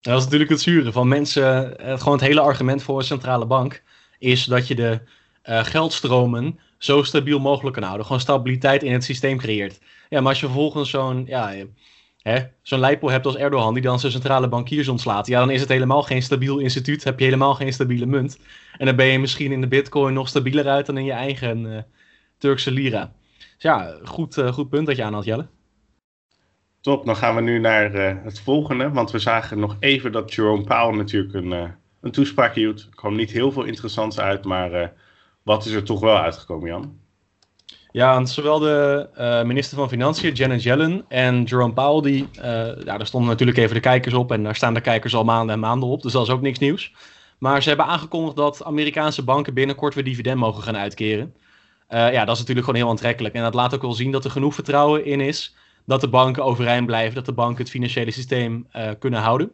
Dat 0.00 0.18
is 0.18 0.24
natuurlijk 0.24 0.50
het 0.50 0.60
zure 0.60 0.92
van 0.92 1.08
mensen. 1.08 1.78
eh, 1.78 1.98
gewoon 1.98 2.18
het 2.18 2.26
hele 2.26 2.40
argument 2.40 2.82
voor 2.82 2.98
een 2.98 3.04
centrale 3.04 3.46
bank 3.46 3.82
is 4.18 4.44
dat 4.44 4.68
je 4.68 4.74
de 4.74 5.00
eh, 5.42 5.64
geldstromen 5.64 6.58
zo 6.78 7.02
stabiel 7.02 7.38
mogelijk 7.38 7.74
kan 7.74 7.84
houden. 7.84 8.06
Gewoon 8.06 8.20
stabiliteit 8.20 8.82
in 8.82 8.92
het 8.92 9.04
systeem 9.04 9.38
creëert. 9.38 9.80
Ja, 10.08 10.20
maar 10.20 10.28
als 10.28 10.40
je 10.40 10.46
vervolgens 10.46 10.90
zo'n 10.90 11.24
ja, 11.26 11.54
zo'n 12.62 12.78
lijpel 12.78 13.10
hebt 13.10 13.26
als 13.26 13.36
Erdogan, 13.36 13.74
die 13.74 13.82
dan 13.82 14.00
zijn 14.00 14.12
centrale 14.12 14.48
bankiers 14.48 14.88
ontslaat, 14.88 15.26
ja, 15.26 15.38
dan 15.38 15.50
is 15.50 15.60
het 15.60 15.68
helemaal 15.68 16.02
geen 16.02 16.22
stabiel 16.22 16.58
instituut, 16.58 17.04
heb 17.04 17.18
je 17.18 17.24
helemaal 17.24 17.54
geen 17.54 17.72
stabiele 17.72 18.06
munt. 18.06 18.38
En 18.78 18.86
dan 18.86 18.96
ben 18.96 19.06
je 19.06 19.18
misschien 19.18 19.52
in 19.52 19.60
de 19.60 19.68
bitcoin 19.68 20.14
nog 20.14 20.28
stabieler 20.28 20.68
uit 20.68 20.86
dan 20.86 20.98
in 20.98 21.04
je 21.04 21.12
eigen 21.12 21.64
uh, 21.64 21.78
Turkse 22.38 22.70
lira. 22.70 23.12
Dus 23.38 23.54
ja, 23.58 23.98
goed, 24.04 24.36
uh, 24.36 24.52
goed 24.52 24.68
punt 24.68 24.86
dat 24.86 24.96
je 24.96 25.04
aan 25.04 25.14
had, 25.14 25.24
Jelle. 25.24 25.46
Top, 26.80 27.06
dan 27.06 27.16
gaan 27.16 27.34
we 27.34 27.40
nu 27.40 27.58
naar 27.58 27.94
uh, 27.94 28.24
het 28.24 28.40
volgende, 28.40 28.90
want 28.90 29.10
we 29.10 29.18
zagen 29.18 29.58
nog 29.58 29.76
even 29.80 30.12
dat 30.12 30.34
Jerome 30.34 30.64
Powell 30.64 30.96
natuurlijk 30.96 31.34
een, 31.34 31.74
een 32.00 32.10
toespraak 32.10 32.54
hield. 32.54 32.80
Er 32.80 32.94
kwam 32.94 33.16
niet 33.16 33.30
heel 33.30 33.52
veel 33.52 33.64
interessants 33.64 34.18
uit, 34.18 34.44
maar 34.44 34.92
wat 35.42 35.64
is 35.64 35.72
er 35.72 35.84
toch 35.84 36.00
wel 36.00 36.16
uitgekomen, 36.18 36.68
Jan? 36.68 36.98
Ja, 37.96 38.24
zowel 38.24 38.58
de 38.58 39.08
uh, 39.18 39.42
minister 39.42 39.76
van 39.76 39.88
Financiën, 39.88 40.32
Janet 40.32 40.62
Yellen, 40.62 41.04
en 41.08 41.42
Jerome 41.42 41.72
Powell, 41.72 42.10
die, 42.10 42.28
uh, 42.38 42.42
ja, 42.84 42.96
daar 42.96 43.06
stonden 43.06 43.30
natuurlijk 43.30 43.58
even 43.58 43.74
de 43.74 43.80
kijkers 43.80 44.14
op 44.14 44.32
en 44.32 44.42
daar 44.42 44.56
staan 44.56 44.74
de 44.74 44.80
kijkers 44.80 45.14
al 45.14 45.24
maanden 45.24 45.54
en 45.54 45.60
maanden 45.60 45.88
op, 45.88 46.02
dus 46.02 46.12
dat 46.12 46.26
is 46.26 46.32
ook 46.32 46.40
niks 46.40 46.58
nieuws. 46.58 46.94
Maar 47.38 47.62
ze 47.62 47.68
hebben 47.68 47.86
aangekondigd 47.86 48.36
dat 48.36 48.64
Amerikaanse 48.64 49.24
banken 49.24 49.54
binnenkort 49.54 49.94
weer 49.94 50.04
dividend 50.04 50.38
mogen 50.38 50.62
gaan 50.62 50.76
uitkeren. 50.76 51.34
Uh, 51.88 52.12
ja, 52.12 52.24
dat 52.24 52.34
is 52.34 52.40
natuurlijk 52.40 52.66
gewoon 52.66 52.82
heel 52.82 52.90
aantrekkelijk. 52.90 53.34
En 53.34 53.42
dat 53.42 53.54
laat 53.54 53.74
ook 53.74 53.82
wel 53.82 53.92
zien 53.92 54.10
dat 54.10 54.24
er 54.24 54.30
genoeg 54.30 54.54
vertrouwen 54.54 55.04
in 55.04 55.20
is 55.20 55.54
dat 55.84 56.00
de 56.00 56.08
banken 56.08 56.44
overeind 56.44 56.86
blijven, 56.86 57.14
dat 57.14 57.26
de 57.26 57.32
banken 57.32 57.62
het 57.62 57.70
financiële 57.70 58.10
systeem 58.10 58.66
kunnen 58.98 59.20
houden. 59.20 59.52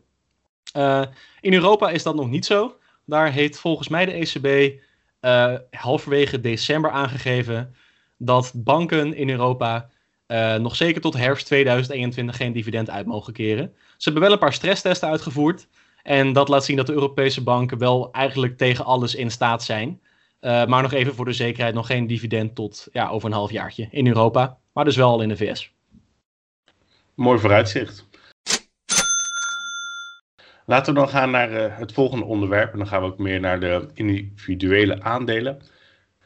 in 1.40 1.52
Europa 1.52 1.90
is 1.90 2.02
dat 2.02 2.14
nog 2.14 2.28
niet 2.28 2.46
zo. 2.46 2.76
Daar 3.04 3.32
heeft 3.32 3.58
volgens 3.58 3.88
mij 3.88 4.04
de 4.04 4.12
ECB 4.12 4.80
halverwege 5.70 6.40
december 6.40 6.90
aangegeven 6.90 7.74
dat 8.16 8.52
banken 8.54 9.14
in 9.14 9.30
Europa 9.30 9.88
nog 10.58 10.76
zeker 10.76 11.00
tot 11.00 11.16
herfst 11.16 11.46
2021 11.46 12.36
geen 12.36 12.52
dividend 12.52 12.90
uit 12.90 13.06
mogen 13.06 13.32
keren. 13.32 13.72
Ze 13.96 14.10
hebben 14.10 14.22
wel 14.22 14.32
een 14.32 14.38
paar 14.38 14.52
stresstesten 14.52 15.08
uitgevoerd. 15.08 15.68
En 16.02 16.32
dat 16.32 16.48
laat 16.48 16.64
zien 16.64 16.76
dat 16.76 16.86
de 16.86 16.92
Europese 16.92 17.42
banken 17.42 17.78
wel 17.78 18.12
eigenlijk 18.12 18.56
tegen 18.56 18.84
alles 18.84 19.14
in 19.14 19.30
staat 19.30 19.62
zijn. 19.62 20.00
Uh, 20.42 20.66
maar 20.66 20.82
nog 20.82 20.92
even 20.92 21.14
voor 21.14 21.24
de 21.24 21.32
zekerheid, 21.32 21.74
nog 21.74 21.86
geen 21.86 22.06
dividend 22.06 22.54
tot 22.54 22.88
ja, 22.92 23.08
over 23.08 23.28
een 23.28 23.34
halfjaartje 23.34 23.88
in 23.90 24.06
Europa. 24.06 24.58
Maar 24.72 24.84
dus 24.84 24.96
wel 24.96 25.10
al 25.10 25.22
in 25.22 25.28
de 25.28 25.36
VS. 25.36 25.72
Mooi 27.14 27.38
vooruitzicht. 27.38 28.08
Laten 30.66 30.94
we 30.94 31.00
dan 31.00 31.08
gaan 31.08 31.30
naar 31.30 31.52
uh, 31.52 31.78
het 31.78 31.92
volgende 31.92 32.24
onderwerp. 32.24 32.72
En 32.72 32.78
dan 32.78 32.86
gaan 32.86 33.00
we 33.00 33.06
ook 33.06 33.18
meer 33.18 33.40
naar 33.40 33.60
de 33.60 33.88
individuele 33.94 35.02
aandelen 35.02 35.62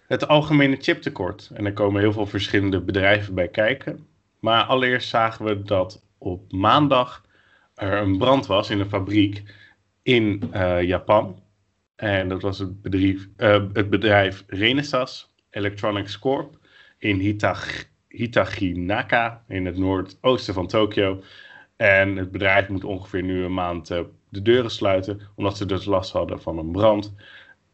het 0.07 0.29
algemene 0.29 0.77
chiptekort. 0.81 1.51
En 1.55 1.67
er 1.67 1.73
komen 1.73 2.01
heel 2.01 2.13
veel 2.13 2.27
verschillende 2.27 2.81
bedrijven 2.81 3.35
bij 3.35 3.49
kijken. 3.49 4.07
Maar 4.41 4.65
allereerst 4.65 5.09
zagen 5.09 5.45
we 5.45 5.63
dat 5.63 6.03
op 6.19 6.53
maandag 6.53 7.25
er 7.75 7.93
een 7.93 8.19
brand 8.19 8.47
was 8.47 8.71
in 8.71 8.81
een 8.81 8.89
fabriek 8.89 9.43
in 10.03 10.51
uh, 10.55 10.83
Japan. 10.83 11.43
En 11.97 12.29
dat 12.29 12.43
was 12.43 12.59
het 12.59 12.83
bedrijf, 12.83 13.29
uh, 13.37 13.65
het 13.73 13.91
bedrijf 13.91 14.45
Renesas 14.47 15.35
Electronics 15.51 16.19
Corp 16.19 16.59
in 16.99 17.19
Hitag, 17.19 17.85
Hitaginaka 18.09 19.45
in 19.49 19.67
het 19.67 19.77
noordoosten 19.77 20.55
van 20.55 20.67
Tokio. 20.67 21.23
En 21.77 22.17
het 22.17 22.31
bedrijf 22.31 22.69
moet 22.69 22.85
ongeveer 22.85 23.23
nu 23.23 23.45
een 23.45 23.55
maand 23.55 23.91
uh, 23.91 24.01
de 24.29 24.43
deuren 24.43 24.71
sluiten, 24.71 25.21
omdat 25.35 25.57
ze 25.57 25.67
dus 25.67 25.85
last 25.85 26.13
hadden 26.13 26.43
van 26.43 26.59
een 26.59 26.71
brand. 26.71 27.15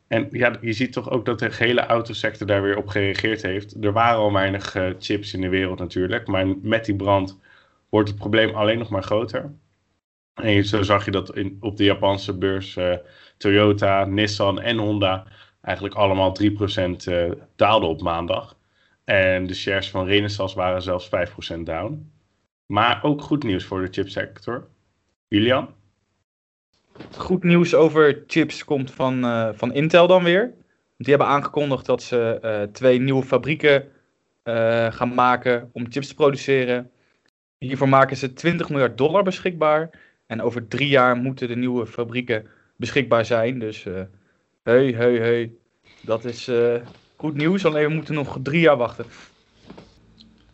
En 0.06 0.28
ja, 0.30 0.58
je 0.60 0.72
ziet 0.72 0.92
toch 0.92 1.10
ook 1.10 1.24
dat 1.24 1.38
de 1.38 1.50
hele 1.52 1.86
autosector 1.86 2.46
daar 2.46 2.62
weer 2.62 2.76
op 2.76 2.88
gereageerd 2.88 3.42
heeft. 3.42 3.84
Er 3.84 3.92
waren 3.92 4.18
al 4.18 4.32
weinig 4.32 4.74
uh, 4.74 4.90
chips 4.98 5.34
in 5.34 5.40
de 5.40 5.48
wereld 5.48 5.78
natuurlijk, 5.78 6.26
maar 6.26 6.46
met 6.62 6.84
die 6.84 6.96
brand 6.96 7.38
wordt 7.88 8.08
het 8.08 8.18
probleem 8.18 8.54
alleen 8.54 8.78
nog 8.78 8.88
maar 8.88 9.02
groter. 9.02 9.52
En 10.34 10.64
zo 10.64 10.82
zag 10.82 11.04
je 11.04 11.10
dat 11.10 11.36
in, 11.36 11.56
op 11.60 11.76
de 11.76 11.84
Japanse 11.84 12.38
beurs 12.38 12.76
uh, 12.76 12.94
Toyota, 13.36 14.04
Nissan 14.04 14.60
en 14.60 14.78
Honda 14.78 15.26
eigenlijk 15.60 15.94
allemaal 15.94 16.36
3% 16.42 16.44
uh, 16.44 17.24
eh, 17.24 17.32
daalden 17.56 17.88
op 17.88 18.02
maandag. 18.02 18.56
En 19.04 19.46
de 19.46 19.54
shares 19.54 19.90
van 19.90 20.06
Renesas 20.06 20.54
waren 20.54 20.82
zelfs 20.82 21.10
5% 21.56 21.58
down. 21.62 22.12
Maar 22.66 23.02
ook 23.02 23.22
goed 23.22 23.42
nieuws 23.42 23.64
voor 23.64 23.80
de 23.80 23.88
chipsector. 23.90 24.68
Julian? 25.28 25.74
Goed 27.16 27.42
nieuws 27.42 27.74
over 27.74 28.24
chips 28.26 28.64
komt 28.64 28.90
van, 28.90 29.24
uh, 29.24 29.48
van 29.52 29.74
Intel 29.74 30.06
dan 30.06 30.24
weer. 30.24 30.54
Die 30.96 31.08
hebben 31.08 31.26
aangekondigd 31.26 31.86
dat 31.86 32.02
ze 32.02 32.68
twee 32.72 33.00
nieuwe 33.00 33.22
fabrieken 33.22 33.88
gaan 34.92 35.14
maken 35.14 35.70
om 35.72 35.90
chips 35.90 36.08
te 36.08 36.14
produceren. 36.14 36.90
Hiervoor 37.58 37.88
maken 37.88 38.16
ze 38.16 38.32
20 38.32 38.68
miljard 38.68 38.98
dollar 38.98 39.22
beschikbaar. 39.22 39.90
En 40.32 40.42
over 40.42 40.68
drie 40.68 40.88
jaar 40.88 41.16
moeten 41.16 41.48
de 41.48 41.56
nieuwe 41.56 41.86
fabrieken 41.86 42.46
beschikbaar 42.76 43.24
zijn. 43.24 43.58
Dus 43.58 43.84
hey, 44.62 44.92
hey, 44.96 45.14
hey. 45.14 45.52
Dat 46.00 46.24
is 46.24 46.50
goed 47.16 47.34
nieuws. 47.34 47.64
Alleen 47.64 47.88
we 47.88 47.94
moeten 47.94 48.14
nog 48.14 48.38
drie 48.42 48.60
jaar 48.60 48.76
wachten. 48.76 49.06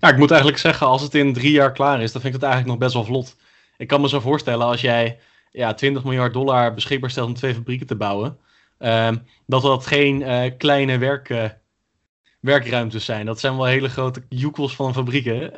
Ja, 0.00 0.08
ik 0.08 0.16
moet 0.16 0.30
eigenlijk 0.30 0.60
zeggen, 0.60 0.86
als 0.86 1.02
het 1.02 1.14
in 1.14 1.32
drie 1.32 1.52
jaar 1.52 1.72
klaar 1.72 2.02
is, 2.02 2.12
dan 2.12 2.20
vind 2.20 2.34
ik 2.34 2.40
het 2.40 2.50
eigenlijk 2.50 2.66
nog 2.66 2.78
best 2.78 2.94
wel 2.94 3.04
vlot. 3.04 3.36
Ik 3.76 3.86
kan 3.86 4.00
me 4.00 4.08
zo 4.08 4.20
voorstellen 4.20 4.66
als 4.66 4.80
jij 4.80 5.18
ja, 5.50 5.74
20 5.74 6.04
miljard 6.04 6.32
dollar 6.32 6.74
beschikbaar 6.74 7.10
stelt 7.10 7.28
om 7.28 7.34
twee 7.34 7.54
fabrieken 7.54 7.86
te 7.86 7.96
bouwen, 7.96 8.38
uh, 8.78 9.10
dat 9.46 9.62
dat 9.62 9.86
geen 9.86 10.20
uh, 10.20 10.42
kleine 10.58 10.98
werk, 10.98 11.54
werkruimtes 12.40 13.04
zijn. 13.04 13.26
Dat 13.26 13.40
zijn 13.40 13.56
wel 13.56 13.64
hele 13.64 13.88
grote 13.88 14.22
joekels 14.28 14.74
van 14.74 14.94
fabrieken. 14.94 15.52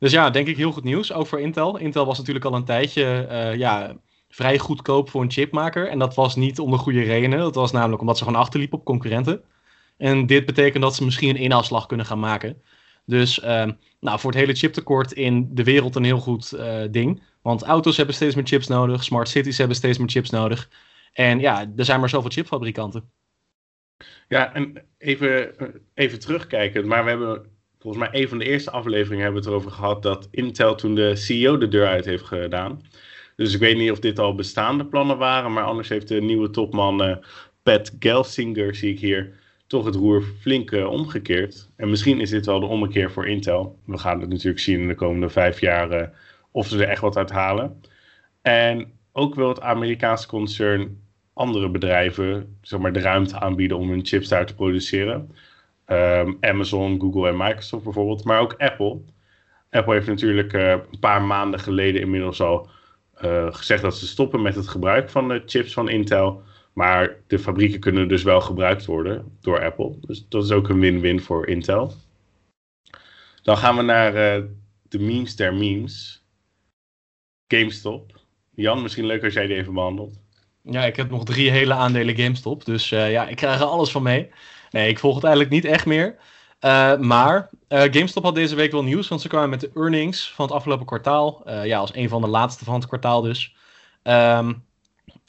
Dus 0.00 0.12
ja, 0.12 0.30
denk 0.30 0.46
ik 0.46 0.56
heel 0.56 0.72
goed 0.72 0.84
nieuws, 0.84 1.12
ook 1.12 1.26
voor 1.26 1.40
Intel. 1.40 1.76
Intel 1.76 2.06
was 2.06 2.18
natuurlijk 2.18 2.44
al 2.44 2.54
een 2.54 2.64
tijdje 2.64 3.04
eh, 3.04 3.54
ja, 3.54 3.96
vrij 4.28 4.58
goedkoop 4.58 5.10
voor 5.10 5.22
een 5.22 5.30
chipmaker. 5.30 5.88
En 5.88 5.98
dat 5.98 6.14
was 6.14 6.36
niet 6.36 6.58
om 6.58 6.70
de 6.70 6.76
goede 6.76 7.02
redenen. 7.02 7.38
Dat 7.38 7.54
was 7.54 7.72
namelijk 7.72 8.00
omdat 8.00 8.18
ze 8.18 8.24
gewoon 8.24 8.40
achterliepen 8.40 8.78
op 8.78 8.84
concurrenten. 8.84 9.42
En 9.96 10.26
dit 10.26 10.46
betekent 10.46 10.82
dat 10.82 10.94
ze 10.94 11.04
misschien 11.04 11.28
een 11.28 11.36
inhaalslag 11.36 11.86
kunnen 11.86 12.06
gaan 12.06 12.18
maken. 12.18 12.62
Dus 13.04 13.40
ehm, 13.40 13.72
nou, 14.00 14.18
voor 14.18 14.30
het 14.30 14.40
hele 14.40 14.54
chiptekort 14.54 15.12
in 15.12 15.54
de 15.54 15.64
wereld 15.64 15.94
een 15.94 16.04
heel 16.04 16.20
goed 16.20 16.58
ding. 16.90 17.22
Want 17.42 17.62
auto's 17.62 17.96
hebben 17.96 18.14
steeds 18.14 18.34
meer 18.34 18.46
chips 18.46 18.66
nodig, 18.66 19.04
smart 19.04 19.28
cities 19.28 19.58
hebben 19.58 19.76
steeds 19.76 19.98
meer 19.98 20.08
chips 20.08 20.30
nodig. 20.30 20.70
En 21.12 21.40
ja, 21.40 21.72
er 21.76 21.84
zijn 21.84 22.00
maar 22.00 22.08
zoveel 22.08 22.30
chipfabrikanten. 22.30 23.10
Ja, 24.28 24.54
en 24.54 24.82
even, 24.98 25.54
even 25.94 26.20
terugkijken. 26.20 26.86
Maar 26.86 27.04
we 27.04 27.10
hebben 27.10 27.46
volgens 27.80 28.08
mij 28.08 28.20
een 28.20 28.28
van 28.28 28.38
de 28.38 28.44
eerste 28.44 28.70
afleveringen 28.70 29.24
hebben 29.24 29.42
we 29.42 29.48
het 29.48 29.56
erover 29.56 29.76
gehad 29.76 30.02
dat 30.02 30.28
Intel 30.30 30.74
toen 30.74 30.94
de 30.94 31.16
CEO 31.16 31.58
de 31.58 31.68
deur 31.68 31.86
uit 31.86 32.04
heeft 32.04 32.24
gedaan. 32.24 32.82
Dus 33.36 33.54
ik 33.54 33.60
weet 33.60 33.76
niet 33.76 33.90
of 33.90 33.98
dit 33.98 34.18
al 34.18 34.34
bestaande 34.34 34.86
plannen 34.86 35.18
waren, 35.18 35.52
maar 35.52 35.64
anders 35.64 35.88
heeft 35.88 36.08
de 36.08 36.20
nieuwe 36.20 36.50
topman 36.50 37.08
uh, 37.08 37.16
Pat 37.62 37.96
Gelsinger, 37.98 38.74
zie 38.74 38.92
ik 38.92 39.00
hier, 39.00 39.32
toch 39.66 39.84
het 39.84 39.94
roer 39.94 40.22
flink 40.40 40.70
uh, 40.70 40.90
omgekeerd. 40.90 41.70
En 41.76 41.90
misschien 41.90 42.20
is 42.20 42.30
dit 42.30 42.46
wel 42.46 42.60
de 42.60 42.66
ommekeer 42.66 43.10
voor 43.10 43.26
Intel. 43.28 43.78
We 43.84 43.98
gaan 43.98 44.20
het 44.20 44.28
natuurlijk 44.28 44.60
zien 44.60 44.80
in 44.80 44.88
de 44.88 44.94
komende 44.94 45.28
vijf 45.28 45.60
jaar 45.60 46.00
uh, 46.00 46.06
of 46.50 46.68
ze 46.68 46.82
er 46.82 46.88
echt 46.88 47.00
wat 47.00 47.16
uit 47.16 47.30
halen. 47.30 47.80
En 48.42 48.92
ook 49.12 49.34
wil 49.34 49.48
het 49.48 49.60
Amerikaanse 49.60 50.26
concern 50.26 51.00
andere 51.32 51.70
bedrijven 51.70 52.58
zeg 52.62 52.80
maar, 52.80 52.92
de 52.92 53.00
ruimte 53.00 53.40
aanbieden 53.40 53.76
om 53.76 53.90
hun 53.90 54.06
chips 54.06 54.28
daar 54.28 54.46
te 54.46 54.54
produceren. 54.54 55.34
Um, 55.92 56.36
Amazon, 56.40 57.00
Google 57.00 57.28
en 57.28 57.36
Microsoft 57.36 57.84
bijvoorbeeld, 57.84 58.24
maar 58.24 58.40
ook 58.40 58.54
Apple. 58.58 59.00
Apple 59.70 59.94
heeft 59.94 60.06
natuurlijk 60.06 60.52
uh, 60.52 60.70
een 60.70 60.98
paar 61.00 61.22
maanden 61.22 61.60
geleden 61.60 62.00
inmiddels 62.00 62.40
al 62.40 62.68
uh, 63.24 63.46
gezegd 63.54 63.82
dat 63.82 63.96
ze 63.96 64.06
stoppen 64.06 64.42
met 64.42 64.54
het 64.54 64.68
gebruik 64.68 65.10
van 65.10 65.28
de 65.28 65.42
chips 65.46 65.72
van 65.72 65.88
Intel. 65.88 66.42
Maar 66.72 67.16
de 67.26 67.38
fabrieken 67.38 67.80
kunnen 67.80 68.08
dus 68.08 68.22
wel 68.22 68.40
gebruikt 68.40 68.84
worden 68.84 69.36
door 69.40 69.64
Apple. 69.64 69.98
Dus 70.00 70.28
dat 70.28 70.44
is 70.44 70.50
ook 70.50 70.68
een 70.68 70.80
win-win 70.80 71.20
voor 71.20 71.46
Intel. 71.46 71.92
Dan 73.42 73.56
gaan 73.56 73.76
we 73.76 73.82
naar 73.82 74.38
uh, 74.38 74.44
de 74.82 74.98
memes 74.98 75.36
der 75.36 75.54
memes. 75.54 76.24
GameStop. 77.48 78.20
Jan, 78.54 78.82
misschien 78.82 79.06
leuk 79.06 79.24
als 79.24 79.34
jij 79.34 79.46
die 79.46 79.56
even 79.56 79.74
behandelt. 79.74 80.18
Ja, 80.62 80.84
ik 80.84 80.96
heb 80.96 81.10
nog 81.10 81.24
drie 81.24 81.50
hele 81.50 81.74
aandelen 81.74 82.16
GameStop. 82.16 82.64
Dus 82.64 82.88
ja, 82.88 83.28
ik 83.28 83.36
krijg 83.36 83.60
er 83.60 83.66
alles 83.66 83.90
van 83.90 84.02
mee. 84.02 84.30
Nee, 84.70 84.88
ik 84.88 84.98
volg 84.98 85.14
het 85.14 85.24
eigenlijk 85.24 85.54
niet 85.54 85.64
echt 85.64 85.86
meer. 85.86 86.16
Uh, 86.60 86.96
maar 86.96 87.50
uh, 87.68 87.80
GameStop 87.80 88.24
had 88.24 88.34
deze 88.34 88.54
week 88.54 88.72
wel 88.72 88.82
nieuws, 88.82 89.08
want 89.08 89.20
ze 89.20 89.28
kwamen 89.28 89.50
met 89.50 89.60
de 89.60 89.70
earnings 89.74 90.32
van 90.32 90.44
het 90.44 90.54
afgelopen 90.54 90.86
kwartaal. 90.86 91.42
ja, 91.64 91.78
als 91.78 91.94
een 91.94 92.08
van 92.08 92.20
de 92.20 92.28
laatste 92.28 92.64
van 92.64 92.74
het 92.74 92.86
kwartaal 92.86 93.20
dus. 93.22 93.54
Um, 94.02 94.64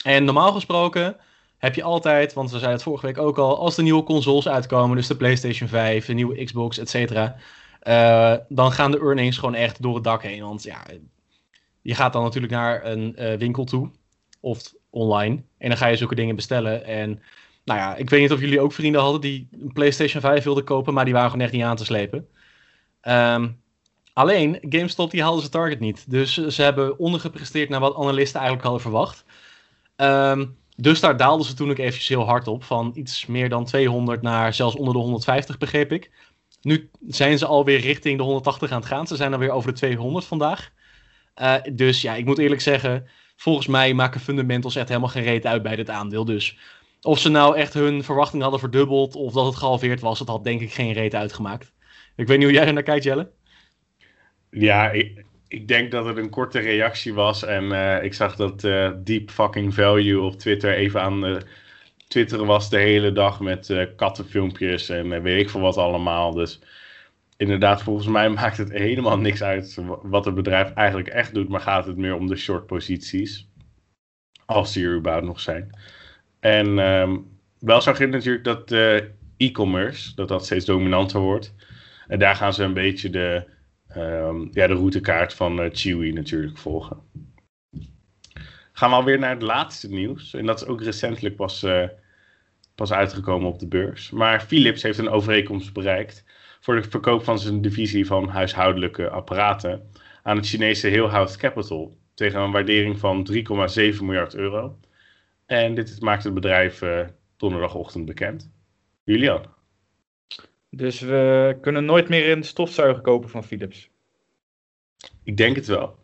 en 0.03 0.23
normaal 0.23 0.51
gesproken 0.51 1.15
heb 1.57 1.75
je 1.75 1.83
altijd, 1.83 2.33
want 2.33 2.47
we 2.51 2.57
zeiden 2.57 2.75
het 2.75 2.83
vorige 2.83 3.05
week 3.05 3.17
ook 3.17 3.37
al, 3.37 3.57
als 3.57 3.75
de 3.75 3.81
nieuwe 3.81 4.03
consoles 4.03 4.47
uitkomen, 4.47 4.97
dus 4.97 5.07
de 5.07 5.15
PlayStation 5.15 5.69
5, 5.69 6.05
de 6.05 6.13
nieuwe 6.13 6.43
Xbox, 6.43 6.77
et 6.77 6.89
cetera, 6.89 7.35
dan 8.49 8.71
gaan 8.71 8.91
de 8.91 8.99
earnings 8.99 9.37
gewoon 9.37 9.55
echt 9.55 9.81
door 9.81 9.95
het 9.95 10.03
dak 10.03 10.23
heen. 10.23 10.43
Want 10.43 10.63
ja, 10.63 10.83
je 11.81 11.95
gaat 11.95 12.13
dan 12.13 12.23
natuurlijk 12.23 12.53
naar 12.53 12.85
een 12.85 13.37
winkel 13.37 13.63
toe 13.63 13.91
of 14.39 14.73
online 14.89 15.43
en 15.57 15.69
dan 15.69 15.77
ga 15.77 15.87
je 15.87 15.97
zulke 15.97 16.15
dingen 16.15 16.35
bestellen. 16.35 16.85
En 16.85 17.21
nou 17.63 17.79
ja, 17.79 17.95
ik 17.95 18.09
weet 18.09 18.21
niet 18.21 18.31
of 18.31 18.39
jullie 18.39 18.59
ook 18.59 18.73
vrienden 18.73 19.01
hadden 19.01 19.21
die 19.21 19.47
een 19.51 19.73
PlayStation 19.73 20.21
5 20.21 20.43
wilden 20.43 20.63
kopen, 20.63 20.93
maar 20.93 21.05
die 21.05 21.13
waren 21.13 21.29
gewoon 21.29 21.45
echt 21.45 21.55
niet 21.55 21.63
aan 21.63 21.75
te 21.75 21.85
slepen. 21.85 22.27
Um, 23.01 23.61
Alleen, 24.13 24.57
GameStop 24.61 25.11
die 25.11 25.21
haalde 25.21 25.39
zijn 25.39 25.51
target 25.51 25.79
niet. 25.79 26.11
Dus 26.11 26.33
ze 26.33 26.61
hebben 26.61 26.99
ondergepresteerd 26.99 27.69
naar 27.69 27.79
wat 27.79 27.95
analisten 27.95 28.39
eigenlijk 28.39 28.67
hadden 28.67 28.81
verwacht. 28.81 29.25
Ehm, 29.95 30.45
dus 30.75 30.99
daar 30.99 31.17
daalden 31.17 31.45
ze 31.45 31.53
toen 31.53 31.69
ook 31.69 31.77
eventjes 31.77 32.07
heel 32.07 32.25
hard 32.25 32.47
op. 32.47 32.63
Van 32.63 32.91
iets 32.95 33.25
meer 33.25 33.49
dan 33.49 33.65
200 33.65 34.21
naar 34.21 34.53
zelfs 34.53 34.75
onder 34.75 34.93
de 34.93 34.99
150, 34.99 35.57
begreep 35.57 35.91
ik. 35.91 36.11
Nu 36.61 36.89
zijn 37.07 37.37
ze 37.37 37.45
alweer 37.45 37.79
richting 37.79 38.17
de 38.17 38.23
180 38.23 38.71
aan 38.71 38.79
het 38.79 38.87
gaan. 38.87 39.07
Ze 39.07 39.15
zijn 39.15 39.33
alweer 39.33 39.51
over 39.51 39.71
de 39.71 39.77
200 39.77 40.25
vandaag. 40.25 40.71
Uh, 41.41 41.55
dus 41.73 42.01
ja, 42.01 42.15
ik 42.15 42.25
moet 42.25 42.37
eerlijk 42.37 42.61
zeggen, 42.61 43.07
volgens 43.35 43.67
mij 43.67 43.93
maken 43.93 44.19
fundamentals 44.19 44.75
echt 44.75 44.87
helemaal 44.87 45.09
geen 45.09 45.23
reet 45.23 45.45
uit 45.45 45.61
bij 45.61 45.75
dit 45.75 45.89
aandeel. 45.89 46.25
Dus 46.25 46.57
of 47.01 47.19
ze 47.19 47.29
nou 47.29 47.55
echt 47.55 47.73
hun 47.73 48.03
verwachtingen 48.03 48.41
hadden 48.41 48.59
verdubbeld 48.59 49.15
of 49.15 49.33
dat 49.33 49.45
het 49.45 49.55
gehalveerd 49.55 49.99
was, 49.99 50.19
dat 50.19 50.27
had 50.27 50.43
denk 50.43 50.61
ik 50.61 50.73
geen 50.73 50.93
reet 50.93 51.15
uitgemaakt. 51.15 51.73
Ik 52.15 52.27
weet 52.27 52.37
niet 52.37 52.47
hoe 52.47 52.55
jij 52.55 52.65
er 52.67 52.73
naar 52.73 52.83
kijkt, 52.83 53.03
Jelle. 53.03 53.31
Ja, 54.49 54.89
ik, 54.89 55.25
ik 55.47 55.67
denk 55.67 55.91
dat 55.91 56.05
het 56.05 56.17
een 56.17 56.29
korte 56.29 56.59
reactie 56.59 57.13
was. 57.13 57.43
En 57.43 57.63
uh, 57.63 58.03
ik 58.03 58.13
zag 58.13 58.35
dat 58.35 58.63
uh, 58.63 58.91
Deep 59.03 59.31
Fucking 59.31 59.73
Value 59.73 60.21
op 60.21 60.35
Twitter 60.35 60.73
even 60.73 61.01
aan 61.01 61.25
uh, 61.25 61.37
twitteren 62.07 62.45
was 62.45 62.69
de 62.69 62.77
hele 62.77 63.11
dag 63.11 63.39
met 63.39 63.93
kattenfilmpjes 63.95 64.89
en 64.89 65.21
weet 65.21 65.41
ik 65.41 65.49
veel 65.49 65.61
wat 65.61 65.77
allemaal. 65.77 66.33
Dus 66.33 66.61
inderdaad, 67.37 67.83
volgens 67.83 68.07
mij 68.07 68.29
maakt 68.39 68.57
het 68.57 68.71
helemaal 68.71 69.17
niks 69.17 69.43
uit 69.43 69.77
wat 70.01 70.25
het 70.25 70.35
bedrijf 70.35 70.73
eigenlijk 70.73 71.07
echt 71.07 71.33
doet. 71.33 71.49
Maar 71.49 71.61
gaat 71.61 71.85
het 71.85 71.97
meer 71.97 72.15
om 72.15 72.27
de 72.27 72.35
short 72.35 72.65
posities. 72.65 73.49
Als 74.45 74.73
die 74.73 74.85
er 74.85 74.95
überhaupt 74.95 75.27
nog 75.27 75.39
zijn. 75.39 75.69
En 76.41 76.77
um, 76.77 77.39
wel 77.59 77.81
zag 77.81 77.97
je 77.97 78.07
natuurlijk 78.07 78.43
dat 78.43 78.71
e-commerce, 79.37 80.15
dat 80.15 80.27
dat 80.27 80.45
steeds 80.45 80.65
dominanter 80.65 81.19
wordt. 81.19 81.53
En 82.07 82.19
daar 82.19 82.35
gaan 82.35 82.53
ze 82.53 82.63
een 82.63 82.73
beetje 82.73 83.09
de 83.09 83.43
um, 83.97 84.49
ja, 84.51 84.67
de 84.67 84.73
routekaart 84.73 85.33
van 85.33 85.63
uh, 85.63 86.13
natuurlijk 86.13 86.57
volgen. 86.57 86.97
Gaan 88.73 88.89
we 88.89 88.95
alweer 88.95 89.19
naar 89.19 89.33
het 89.33 89.41
laatste 89.41 89.89
nieuws. 89.89 90.33
En 90.33 90.45
dat 90.45 90.61
is 90.61 90.67
ook 90.67 90.81
recentelijk 90.81 91.35
pas, 91.35 91.63
uh, 91.63 91.87
pas 92.75 92.93
uitgekomen 92.93 93.49
op 93.49 93.59
de 93.59 93.67
beurs. 93.67 94.09
Maar 94.09 94.41
Philips 94.41 94.83
heeft 94.83 94.97
een 94.97 95.09
overeenkomst 95.09 95.73
bereikt 95.73 96.25
voor 96.59 96.75
de 96.75 96.89
verkoop 96.89 97.23
van 97.23 97.39
zijn 97.39 97.61
divisie 97.61 98.05
van 98.05 98.29
huishoudelijke 98.29 99.09
apparaten 99.09 99.89
aan 100.23 100.37
het 100.37 100.47
Chinese 100.47 100.87
Hillhouse 100.87 101.37
Capital 101.37 101.97
tegen 102.13 102.39
een 102.39 102.51
waardering 102.51 102.99
van 102.99 103.27
3,7 103.31 103.43
miljard 104.01 104.35
euro. 104.35 104.79
En 105.51 105.73
dit 105.73 106.01
maakt 106.01 106.23
het 106.23 106.33
bedrijf 106.33 106.81
uh, 106.81 106.99
donderdagochtend 107.37 108.05
bekend. 108.05 108.51
Julian. 109.03 109.45
Dus 110.69 110.99
we 110.99 111.57
kunnen 111.61 111.85
nooit 111.85 112.09
meer 112.09 112.31
een 112.31 112.43
stofzuiger 112.43 113.01
kopen 113.01 113.29
van 113.29 113.43
Philips. 113.43 113.89
Ik 115.23 115.37
denk 115.37 115.55
het 115.55 115.67
wel. 115.67 115.95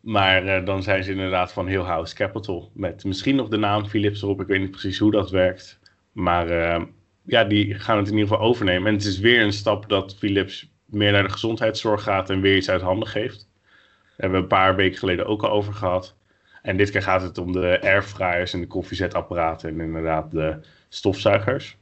Maar 0.00 0.44
uh, 0.44 0.66
dan 0.66 0.82
zijn 0.82 1.04
ze 1.04 1.10
inderdaad 1.10 1.52
van 1.52 1.66
heel 1.66 1.82
House 1.82 2.14
Capital. 2.14 2.70
Met 2.74 3.04
misschien 3.04 3.36
nog 3.36 3.48
de 3.48 3.56
naam 3.56 3.86
Philips 3.86 4.22
erop. 4.22 4.40
Ik 4.40 4.46
weet 4.46 4.60
niet 4.60 4.70
precies 4.70 4.98
hoe 4.98 5.10
dat 5.10 5.30
werkt. 5.30 5.80
Maar 6.12 6.50
uh, 6.50 6.82
ja, 7.22 7.44
die 7.44 7.74
gaan 7.74 7.96
het 7.96 8.06
in 8.06 8.12
ieder 8.12 8.28
geval 8.28 8.46
overnemen. 8.46 8.88
En 8.88 8.94
het 8.94 9.04
is 9.04 9.18
weer 9.18 9.42
een 9.42 9.52
stap 9.52 9.88
dat 9.88 10.16
Philips 10.16 10.70
meer 10.84 11.12
naar 11.12 11.22
de 11.22 11.32
gezondheidszorg 11.32 12.02
gaat 12.02 12.30
en 12.30 12.40
weer 12.40 12.56
iets 12.56 12.70
uit 12.70 12.82
handen 12.82 13.08
geeft. 13.08 13.48
Daar 13.60 14.12
hebben 14.16 14.38
we 14.38 14.42
een 14.42 14.58
paar 14.58 14.76
weken 14.76 14.98
geleden 14.98 15.26
ook 15.26 15.42
al 15.42 15.50
over 15.50 15.72
gehad. 15.72 16.16
En 16.64 16.76
dit 16.76 16.90
keer 16.90 17.02
gaat 17.02 17.22
het 17.22 17.38
om 17.38 17.52
de 17.52 17.80
airfryers 17.82 18.52
en 18.52 18.60
de 18.60 18.66
koffiezetapparaten 18.66 19.68
en 19.68 19.80
inderdaad 19.80 20.30
de 20.30 20.58
stofzuigers. 20.88 21.76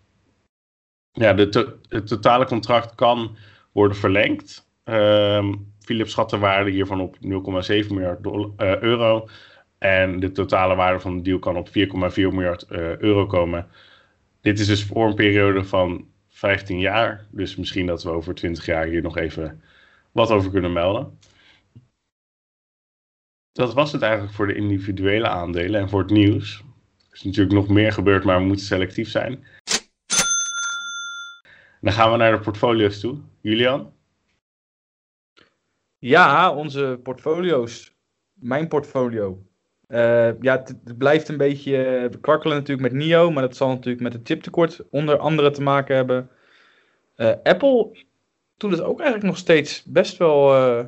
Ja, 1.13 1.33
de 1.33 1.77
het 1.89 2.07
totale 2.07 2.45
contract 2.45 2.95
kan 2.95 3.37
worden 3.73 3.97
verlengd. 3.97 4.69
Um, 4.85 5.73
Philips 5.81 6.11
schat 6.11 6.31
de 6.31 6.39
waarde 6.39 6.71
hiervan 6.71 7.01
op 7.01 7.17
0,7 7.17 7.21
miljard 7.89 8.27
uh, 8.27 8.79
euro. 8.79 9.29
En 9.79 10.21
de 10.21 10.33
totale 10.33 10.75
waarde 10.75 11.01
van 11.01 11.17
de 11.17 11.23
deal 11.23 11.39
kan 11.39 11.57
op 11.57 11.69
4,4 11.69 11.73
miljard 12.15 12.67
uh, 12.71 12.97
euro 12.97 13.27
komen. 13.27 13.67
Dit 14.41 14.59
is 14.59 14.67
dus 14.67 14.85
voor 14.85 15.07
een 15.07 15.15
periode 15.15 15.65
van 15.65 16.07
15 16.29 16.79
jaar. 16.79 17.27
Dus 17.31 17.57
misschien 17.57 17.87
dat 17.87 18.03
we 18.03 18.11
over 18.11 18.35
20 18.35 18.67
jaar 18.67 18.87
hier 18.87 19.03
nog 19.03 19.17
even 19.17 19.63
wat 20.13 20.31
over 20.31 20.51
kunnen 20.51 20.73
melden. 20.73 21.19
Dat 23.53 23.75
was 23.75 23.93
het 23.93 24.03
eigenlijk 24.03 24.33
voor 24.33 24.47
de 24.47 24.55
individuele 24.55 25.29
aandelen 25.29 25.81
en 25.81 25.89
voor 25.89 26.01
het 26.01 26.11
nieuws. 26.11 26.65
Er 27.11 27.13
is 27.13 27.23
natuurlijk 27.23 27.55
nog 27.55 27.69
meer 27.69 27.93
gebeurd, 27.93 28.25
maar 28.25 28.39
we 28.39 28.45
moeten 28.45 28.67
selectief 28.67 29.09
zijn. 29.09 29.45
Dan 31.81 31.93
gaan 31.93 32.11
we 32.11 32.17
naar 32.17 32.33
de 32.33 32.39
portfolio's 32.39 33.01
toe. 33.01 33.19
Julian? 33.41 33.93
Ja, 35.99 36.55
onze 36.55 37.01
portfolio's. 37.03 37.95
Mijn 38.33 38.69
portfolio. 38.69 39.43
Uh, 39.89 40.41
ja, 40.41 40.63
het, 40.65 40.99
blijft 40.99 41.29
een 41.29 41.37
beetje 41.37 42.11
kwakkelen 42.21 42.57
natuurlijk 42.57 42.93
met 42.93 43.03
NIO, 43.03 43.31
maar 43.31 43.43
dat 43.43 43.57
zal 43.57 43.69
natuurlijk 43.69 44.03
met 44.03 44.13
het 44.13 44.27
chiptekort 44.27 44.81
onder 44.91 45.19
andere 45.19 45.51
te 45.51 45.63
maken 45.63 45.97
hebben. 45.97 46.31
Uh, 47.17 47.33
Apple 47.43 48.05
doet 48.57 48.71
het 48.71 48.81
ook 48.81 48.99
eigenlijk 48.99 49.29
nog 49.29 49.39
steeds 49.39 49.85
best 49.85 50.17
wel 50.17 50.55
uh, 50.55 50.85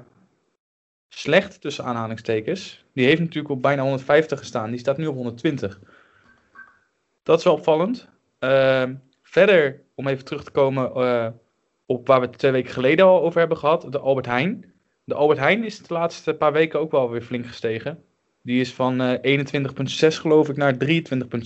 slecht, 1.19 1.61
tussen 1.61 1.85
aanhalingstekens. 1.85 2.85
Die 2.93 3.07
heeft 3.07 3.21
natuurlijk 3.21 3.55
op 3.55 3.63
bijna 3.63 3.83
150 3.83 4.39
gestaan, 4.39 4.71
die 4.71 4.79
staat 4.79 4.97
nu 4.97 5.07
op 5.07 5.15
120. 5.15 5.81
Dat 7.23 7.39
is 7.39 7.45
wel 7.45 7.55
opvallend. 7.55 8.09
verder, 9.23 9.81
om 9.95 10.07
even 10.07 10.25
terug 10.25 10.45
te 10.45 10.51
komen 10.51 10.93
op 11.87 12.07
waar 12.07 12.21
we 12.21 12.27
het 12.27 12.39
twee 12.39 12.53
weken 12.53 12.73
geleden 12.73 13.07
al 13.07 13.23
over 13.23 13.39
hebben 13.39 13.59
gehad, 13.59 13.87
de 13.91 13.99
Albert 13.99 14.27
Heijn. 14.27 14.73
De 15.05 15.15
Albert 15.15 15.39
Heijn 15.39 15.65
is 15.65 15.79
de 15.79 15.95
laatste 15.95 16.35
paar 16.35 16.53
weken 16.53 16.81
ook 16.81 16.91
wel 16.91 17.11
weer 17.11 17.23
flink 17.23 17.47
gestegen. 17.47 18.05
Die 18.43 18.61
is 18.61 18.75
van 18.75 19.03
uh, 19.03 19.15
21,6 19.23 20.07
geloof 20.09 20.49
ik 20.49 20.57
naar 20.57 20.75
23,6 20.75 20.79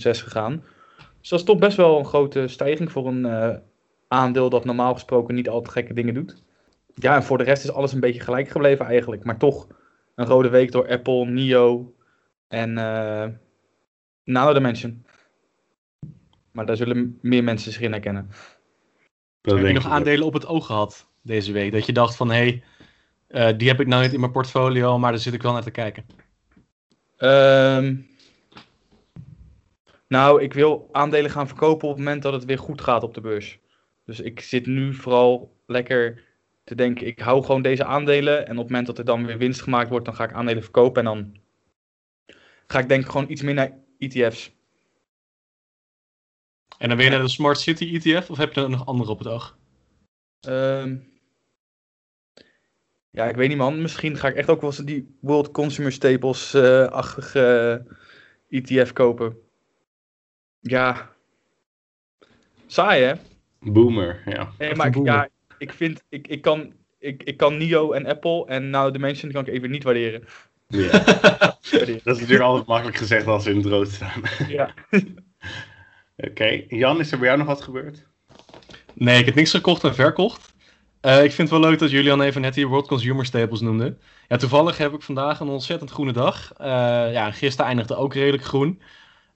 gegaan. 0.01 0.63
Dus 1.19 1.29
dat 1.29 1.39
is 1.39 1.45
toch 1.45 1.57
best 1.57 1.77
wel 1.77 1.99
een 1.99 2.05
grote 2.05 2.47
stijging 2.47 2.91
voor 2.91 3.07
een 3.07 3.25
uh, 3.25 3.55
aandeel 4.07 4.49
dat 4.49 4.65
normaal 4.65 4.93
gesproken 4.93 5.35
niet 5.35 5.49
al 5.49 5.61
te 5.61 5.69
gekke 5.69 5.93
dingen 5.93 6.13
doet. 6.13 6.43
Ja, 6.99 7.15
en 7.15 7.23
voor 7.23 7.37
de 7.37 7.43
rest 7.43 7.63
is 7.63 7.71
alles 7.71 7.93
een 7.93 7.99
beetje 7.99 8.19
gelijk 8.19 8.49
gebleven 8.49 8.85
eigenlijk. 8.85 9.23
Maar 9.23 9.37
toch 9.37 9.67
een 10.15 10.25
rode 10.25 10.49
week 10.49 10.71
door 10.71 10.89
Apple, 10.89 11.25
NIO 11.25 11.95
en 12.47 12.69
uh, 12.69 13.27
Nano 14.23 14.53
Dimension. 14.53 15.05
Maar 16.51 16.65
daar 16.65 16.77
zullen 16.77 17.19
meer 17.21 17.43
mensen 17.43 17.71
zich 17.71 17.81
in 17.81 17.91
herkennen. 17.91 18.29
Heb 19.41 19.57
je 19.57 19.73
nog 19.73 19.87
aandelen 19.87 20.25
op 20.25 20.33
het 20.33 20.45
oog 20.45 20.65
gehad 20.65 21.07
deze 21.21 21.51
week? 21.51 21.71
Dat 21.71 21.85
je 21.85 21.93
dacht 21.93 22.15
van, 22.15 22.31
hé, 22.31 22.35
hey, 22.35 22.63
uh, 23.51 23.57
die 23.57 23.67
heb 23.67 23.79
ik 23.79 23.87
nou 23.87 24.03
niet 24.03 24.13
in 24.13 24.19
mijn 24.19 24.31
portfolio, 24.31 24.97
maar 24.97 25.11
daar 25.11 25.19
zit 25.19 25.33
ik 25.33 25.41
wel 25.41 25.53
naar 25.53 25.63
te 25.63 25.71
kijken. 25.71 26.05
Um, 27.17 28.07
nou, 30.07 30.41
ik 30.41 30.53
wil 30.53 30.89
aandelen 30.91 31.31
gaan 31.31 31.47
verkopen 31.47 31.87
op 31.87 31.95
het 31.95 32.03
moment 32.03 32.23
dat 32.23 32.33
het 32.33 32.45
weer 32.45 32.59
goed 32.59 32.81
gaat 32.81 33.03
op 33.03 33.13
de 33.13 33.21
beurs. 33.21 33.59
Dus 34.05 34.19
ik 34.19 34.39
zit 34.39 34.65
nu 34.65 34.93
vooral 34.93 35.55
lekker 35.65 36.23
te 36.69 36.75
denken, 36.75 37.07
ik 37.07 37.19
hou 37.19 37.43
gewoon 37.43 37.61
deze 37.61 37.85
aandelen. 37.85 38.47
En 38.47 38.51
op 38.51 38.57
het 38.57 38.67
moment 38.67 38.87
dat 38.87 38.97
er 38.97 39.05
dan 39.05 39.25
weer 39.25 39.37
winst 39.37 39.61
gemaakt 39.61 39.89
wordt, 39.89 40.05
dan 40.05 40.15
ga 40.15 40.23
ik 40.23 40.33
aandelen 40.33 40.63
verkopen. 40.63 41.05
En 41.05 41.13
dan 41.13 41.35
ga 42.67 42.79
ik 42.79 42.87
denk 42.87 43.03
ik 43.03 43.09
gewoon 43.09 43.29
iets 43.29 43.41
meer 43.41 43.53
naar 43.53 43.77
ETF's. 43.97 44.51
En 46.77 46.89
dan 46.89 46.97
weer 46.97 47.09
naar 47.09 47.21
de 47.21 47.27
Smart 47.27 47.59
City 47.59 47.99
ETF 48.03 48.29
of 48.29 48.37
heb 48.37 48.53
je 48.53 48.61
er 48.61 48.69
nog 48.69 48.85
andere 48.85 49.11
op 49.11 49.17
het 49.17 49.27
oog? 49.27 49.57
Um, 50.47 51.11
ja, 53.09 53.25
ik 53.25 53.35
weet 53.35 53.49
niet 53.49 53.57
man. 53.57 53.81
Misschien 53.81 54.17
ga 54.17 54.27
ik 54.27 54.35
echt 54.35 54.49
ook 54.49 54.61
wel 54.61 54.69
eens 54.69 54.79
die 54.79 55.17
World 55.21 55.51
Consumer 55.51 55.91
Staples-achtige 55.91 57.85
uh, 58.49 58.59
ETF 58.59 58.93
kopen. 58.93 59.37
Ja. 60.59 61.15
Saai 62.67 63.03
hè? 63.03 63.13
Boomer, 63.59 64.21
ja. 64.25 64.51
Nee, 64.57 64.75
maar 64.75 64.87
ik, 64.87 65.05
ja, 65.05 65.29
ik 65.59 65.73
vind, 65.73 66.03
ik, 66.09 66.27
ik, 66.27 66.41
kan, 66.41 66.73
ik, 66.99 67.23
ik 67.23 67.37
kan 67.37 67.57
NIO 67.57 67.91
en 67.91 68.05
Apple 68.05 68.45
en 68.47 68.69
Now 68.69 68.93
Dimension 68.93 69.31
kan 69.31 69.45
ik 69.45 69.53
even 69.53 69.71
niet 69.71 69.83
waarderen. 69.83 70.23
Ja. 70.67 70.91
dat 71.71 71.87
is 71.87 72.03
natuurlijk 72.03 72.39
altijd 72.39 72.67
makkelijk 72.67 72.97
gezegd 72.97 73.27
als 73.27 73.43
ze 73.43 73.49
in 73.49 73.57
het 73.57 73.65
rood 73.65 73.87
staan. 73.87 74.21
ja. 74.47 74.73
Oké, 76.17 76.29
okay. 76.29 76.65
Jan, 76.67 76.99
is 76.99 77.11
er 77.11 77.17
bij 77.17 77.27
jou 77.27 77.39
nog 77.39 77.47
wat 77.47 77.61
gebeurd? 77.61 78.05
Nee, 78.93 79.19
ik 79.19 79.25
heb 79.25 79.35
niks 79.35 79.51
gekocht 79.51 79.83
en 79.83 79.95
verkocht. 79.95 80.53
Uh, 81.01 81.23
ik 81.23 81.31
vind 81.31 81.49
het 81.49 81.59
wel 81.59 81.69
leuk 81.69 81.79
dat 81.79 81.89
Julian 81.89 82.21
even 82.21 82.41
net 82.41 82.55
hier 82.55 82.67
World 82.67 82.87
Consumer 82.87 83.25
Staples 83.25 83.61
noemde. 83.61 83.97
Ja, 84.27 84.37
toevallig 84.37 84.77
heb 84.77 84.93
ik 84.93 85.01
vandaag 85.01 85.39
een 85.39 85.47
ontzettend 85.47 85.91
groene 85.91 86.11
dag. 86.11 86.53
Uh, 86.61 86.65
ja, 87.11 87.31
gisteren 87.31 87.65
eindigde 87.65 87.95
ook 87.95 88.13
redelijk 88.13 88.43
groen. 88.43 88.81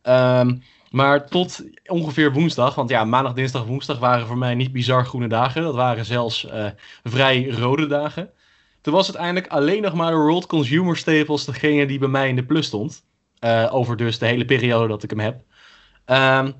Um, 0.03 0.63
maar 0.93 1.27
tot 1.27 1.63
ongeveer 1.85 2.33
woensdag, 2.33 2.75
want 2.75 2.89
ja, 2.89 3.03
maandag, 3.05 3.33
dinsdag, 3.33 3.65
woensdag 3.65 3.99
waren 3.99 4.27
voor 4.27 4.37
mij 4.37 4.55
niet 4.55 4.71
bizar 4.71 5.05
groene 5.05 5.27
dagen. 5.27 5.61
Dat 5.61 5.75
waren 5.75 6.05
zelfs 6.05 6.45
uh, 6.45 6.65
vrij 7.03 7.49
rode 7.49 7.87
dagen. 7.87 8.29
Toen 8.81 8.93
was 8.93 9.07
het 9.07 9.15
eindelijk 9.15 9.47
alleen 9.47 9.81
nog 9.81 9.93
maar 9.93 10.11
de 10.11 10.17
World 10.17 10.45
Consumer 10.45 10.97
Staples 10.97 11.45
degene 11.45 11.85
die 11.85 11.99
bij 11.99 12.07
mij 12.07 12.29
in 12.29 12.35
de 12.35 12.45
plus 12.45 12.65
stond. 12.65 13.05
over 13.69 13.97
dus 13.97 14.19
de 14.19 14.25
hele 14.25 14.45
periode 14.45 14.87
dat 14.87 15.03
ik 15.03 15.09
hem 15.09 15.19
heb. 15.19 15.41
Um, 16.05 16.53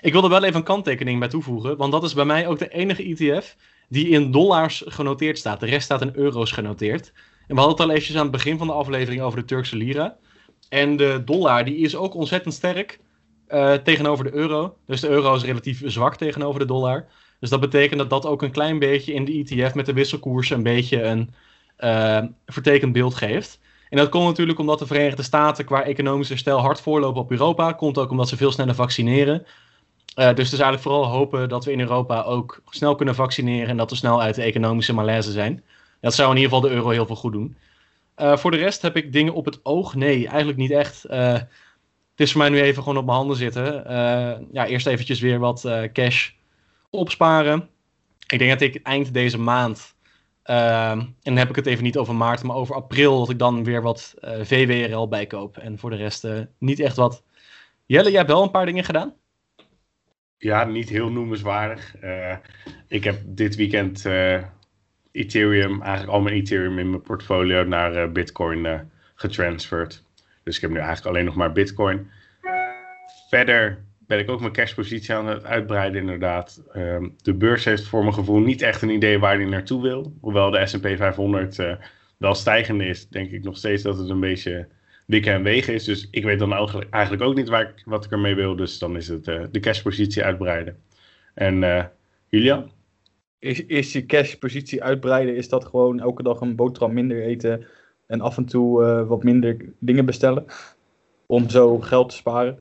ik 0.00 0.12
wil 0.12 0.22
er 0.22 0.28
wel 0.28 0.44
even 0.44 0.56
een 0.56 0.62
kanttekening 0.62 1.18
bij 1.18 1.28
toevoegen, 1.28 1.76
want 1.76 1.92
dat 1.92 2.02
is 2.02 2.14
bij 2.14 2.24
mij 2.24 2.46
ook 2.46 2.58
de 2.58 2.68
enige 2.68 3.02
ETF 3.02 3.56
die 3.88 4.08
in 4.08 4.30
dollars 4.30 4.82
genoteerd 4.86 5.38
staat. 5.38 5.60
De 5.60 5.66
rest 5.66 5.84
staat 5.84 6.02
in 6.02 6.12
euro's 6.14 6.52
genoteerd. 6.52 7.12
En 7.46 7.54
we 7.54 7.60
hadden 7.60 7.70
het 7.70 7.80
al 7.80 7.90
eventjes 7.90 8.16
aan 8.16 8.22
het 8.22 8.32
begin 8.32 8.58
van 8.58 8.66
de 8.66 8.72
aflevering 8.72 9.22
over 9.22 9.38
de 9.38 9.44
Turkse 9.44 9.76
lira. 9.76 10.16
En 10.68 10.96
de 10.96 11.22
dollar 11.24 11.64
die 11.64 11.76
is 11.76 11.96
ook 11.96 12.14
ontzettend 12.14 12.54
sterk 12.54 13.00
uh, 13.52 13.72
tegenover 13.74 14.24
de 14.24 14.34
euro. 14.34 14.76
Dus 14.86 15.00
de 15.00 15.08
euro 15.08 15.34
is 15.34 15.44
relatief 15.44 15.82
zwak 15.84 16.16
tegenover 16.16 16.60
de 16.60 16.66
dollar. 16.66 17.06
Dus 17.40 17.50
dat 17.50 17.60
betekent 17.60 17.98
dat 17.98 18.10
dat 18.10 18.26
ook 18.26 18.42
een 18.42 18.50
klein 18.50 18.78
beetje 18.78 19.12
in 19.12 19.24
de 19.24 19.32
ETF 19.32 19.74
met 19.74 19.86
de 19.86 19.92
wisselkoers 19.92 20.50
een 20.50 20.62
beetje 20.62 21.02
een 21.02 21.30
uh, 21.78 22.22
vertekend 22.46 22.92
beeld 22.92 23.14
geeft. 23.14 23.60
En 23.88 23.96
dat 23.96 24.08
komt 24.08 24.26
natuurlijk 24.26 24.58
omdat 24.58 24.78
de 24.78 24.86
Verenigde 24.86 25.22
Staten 25.22 25.64
qua 25.64 25.84
economisch 25.84 26.28
herstel 26.28 26.58
hard 26.58 26.80
voorlopen 26.80 27.20
op 27.20 27.30
Europa. 27.30 27.72
Komt 27.72 27.98
ook 27.98 28.10
omdat 28.10 28.28
ze 28.28 28.36
veel 28.36 28.52
sneller 28.52 28.74
vaccineren. 28.74 29.46
Uh, 30.16 30.26
dus 30.26 30.26
het 30.26 30.38
is 30.38 30.52
eigenlijk 30.52 30.82
vooral 30.82 31.06
hopen 31.06 31.48
dat 31.48 31.64
we 31.64 31.72
in 31.72 31.80
Europa 31.80 32.22
ook 32.22 32.62
snel 32.68 32.94
kunnen 32.94 33.14
vaccineren 33.14 33.68
en 33.68 33.76
dat 33.76 33.90
we 33.90 33.96
snel 33.96 34.22
uit 34.22 34.34
de 34.34 34.42
economische 34.42 34.94
malaise 34.94 35.32
zijn. 35.32 35.62
Dat 36.00 36.14
zou 36.14 36.30
in 36.30 36.36
ieder 36.36 36.52
geval 36.52 36.68
de 36.68 36.74
euro 36.74 36.88
heel 36.88 37.06
veel 37.06 37.16
goed 37.16 37.32
doen. 37.32 37.56
Voor 38.16 38.50
de 38.50 38.56
rest 38.56 38.82
heb 38.82 38.96
ik 38.96 39.12
dingen 39.12 39.34
op 39.34 39.44
het 39.44 39.60
oog? 39.62 39.94
Nee, 39.94 40.28
eigenlijk 40.28 40.58
niet 40.58 40.70
echt. 40.70 41.06
Is 42.20 42.32
voor 42.32 42.40
mij 42.40 42.50
nu 42.50 42.60
even 42.60 42.82
gewoon 42.82 42.98
op 42.98 43.04
mijn 43.04 43.16
handen 43.16 43.36
zitten. 43.36 43.84
ja, 44.52 44.66
eerst 44.66 44.86
eventjes 44.86 45.20
weer 45.20 45.38
wat 45.38 45.68
cash 45.92 46.30
opsparen. 46.90 47.68
Ik 48.26 48.38
denk 48.38 48.50
dat 48.50 48.60
ik 48.60 48.82
eind 48.82 49.14
deze 49.14 49.38
maand, 49.38 49.94
en 50.42 51.14
dan 51.22 51.36
heb 51.36 51.48
ik 51.48 51.56
het 51.56 51.66
even 51.66 51.84
niet 51.84 51.96
over 51.96 52.14
maart, 52.14 52.42
maar 52.42 52.56
over 52.56 52.74
april, 52.74 53.18
dat 53.18 53.30
ik 53.30 53.38
dan 53.38 53.64
weer 53.64 53.82
wat 53.82 54.14
VWRL 54.20 55.08
bijkoop. 55.08 55.56
En 55.56 55.78
voor 55.78 55.90
de 55.90 55.96
rest 55.96 56.28
niet 56.58 56.80
echt 56.80 56.96
wat. 56.96 57.22
Jelle, 57.86 58.08
jij 58.08 58.18
hebt 58.18 58.30
wel 58.30 58.42
een 58.42 58.50
paar 58.50 58.66
dingen 58.66 58.84
gedaan? 58.84 59.14
Ja, 60.40 60.64
niet 60.64 60.88
heel 60.88 61.10
noemenswaardig. 61.10 61.94
Uh, 62.02 62.36
ik 62.88 63.04
heb 63.04 63.20
dit 63.24 63.56
weekend 63.56 64.04
uh, 64.04 64.42
Ethereum, 65.12 65.82
eigenlijk 65.82 66.12
al 66.12 66.20
mijn 66.20 66.34
Ethereum 66.34 66.78
in 66.78 66.90
mijn 66.90 67.02
portfolio 67.02 67.64
naar 67.64 67.96
uh, 67.96 68.12
Bitcoin 68.12 68.90
getransferd. 69.14 70.04
Dus 70.42 70.56
ik 70.56 70.60
heb 70.60 70.70
nu 70.70 70.76
eigenlijk 70.76 71.06
alleen 71.06 71.24
nog 71.24 71.34
maar 71.34 71.52
Bitcoin. 71.52 72.10
Verder 73.28 73.84
ben 73.98 74.18
ik 74.18 74.30
ook 74.30 74.40
mijn 74.40 74.52
cashpositie 74.52 75.14
aan 75.14 75.26
het 75.26 75.44
uitbreiden, 75.44 76.00
inderdaad. 76.00 76.62
Um, 76.76 77.14
de 77.22 77.34
beurs 77.34 77.64
heeft 77.64 77.86
voor 77.86 78.02
mijn 78.02 78.14
gevoel 78.14 78.38
niet 78.38 78.62
echt 78.62 78.82
een 78.82 78.90
idee 78.90 79.18
waar 79.18 79.38
die 79.38 79.46
naartoe 79.46 79.82
wil. 79.82 80.12
Hoewel 80.20 80.50
de 80.50 80.66
SP 80.70 80.86
500 80.96 81.58
wel 82.20 82.34
stijgende 82.34 82.86
is, 82.86 83.08
denk 83.08 83.30
ik 83.30 83.42
nog 83.42 83.56
steeds 83.56 83.82
dat 83.82 83.98
het 83.98 84.08
een 84.08 84.20
beetje 84.20 84.68
wikken 85.06 85.32
en 85.32 85.42
wegen 85.42 85.74
is. 85.74 85.84
Dus 85.84 86.08
ik 86.10 86.24
weet 86.24 86.38
dan 86.38 86.52
eigenlijk 86.90 87.22
ook 87.22 87.34
niet 87.34 87.48
waar 87.48 87.62
ik, 87.62 87.82
wat 87.84 88.04
ik 88.04 88.10
ermee 88.10 88.34
wil. 88.34 88.56
Dus 88.56 88.78
dan 88.78 88.96
is 88.96 89.08
het 89.08 89.28
uh, 89.28 89.42
de 89.50 89.60
cashpositie 89.60 90.24
uitbreiden. 90.24 90.76
En 91.34 91.62
uh, 91.62 91.84
Julian? 92.28 92.70
Is, 93.38 93.66
is 93.66 93.92
je 93.92 94.06
cashpositie 94.06 94.82
uitbreiden, 94.82 95.36
is 95.36 95.48
dat 95.48 95.64
gewoon 95.64 96.00
elke 96.00 96.22
dag 96.22 96.40
een 96.40 96.56
boterham 96.56 96.92
minder 96.92 97.22
eten 97.22 97.66
en 98.10 98.20
af 98.20 98.36
en 98.36 98.44
toe 98.44 98.84
uh, 98.84 99.08
wat 99.08 99.22
minder 99.22 99.56
dingen 99.78 100.04
bestellen? 100.04 100.44
Om 101.26 101.48
zo 101.48 101.78
geld 101.78 102.08
te 102.08 102.16
sparen? 102.16 102.58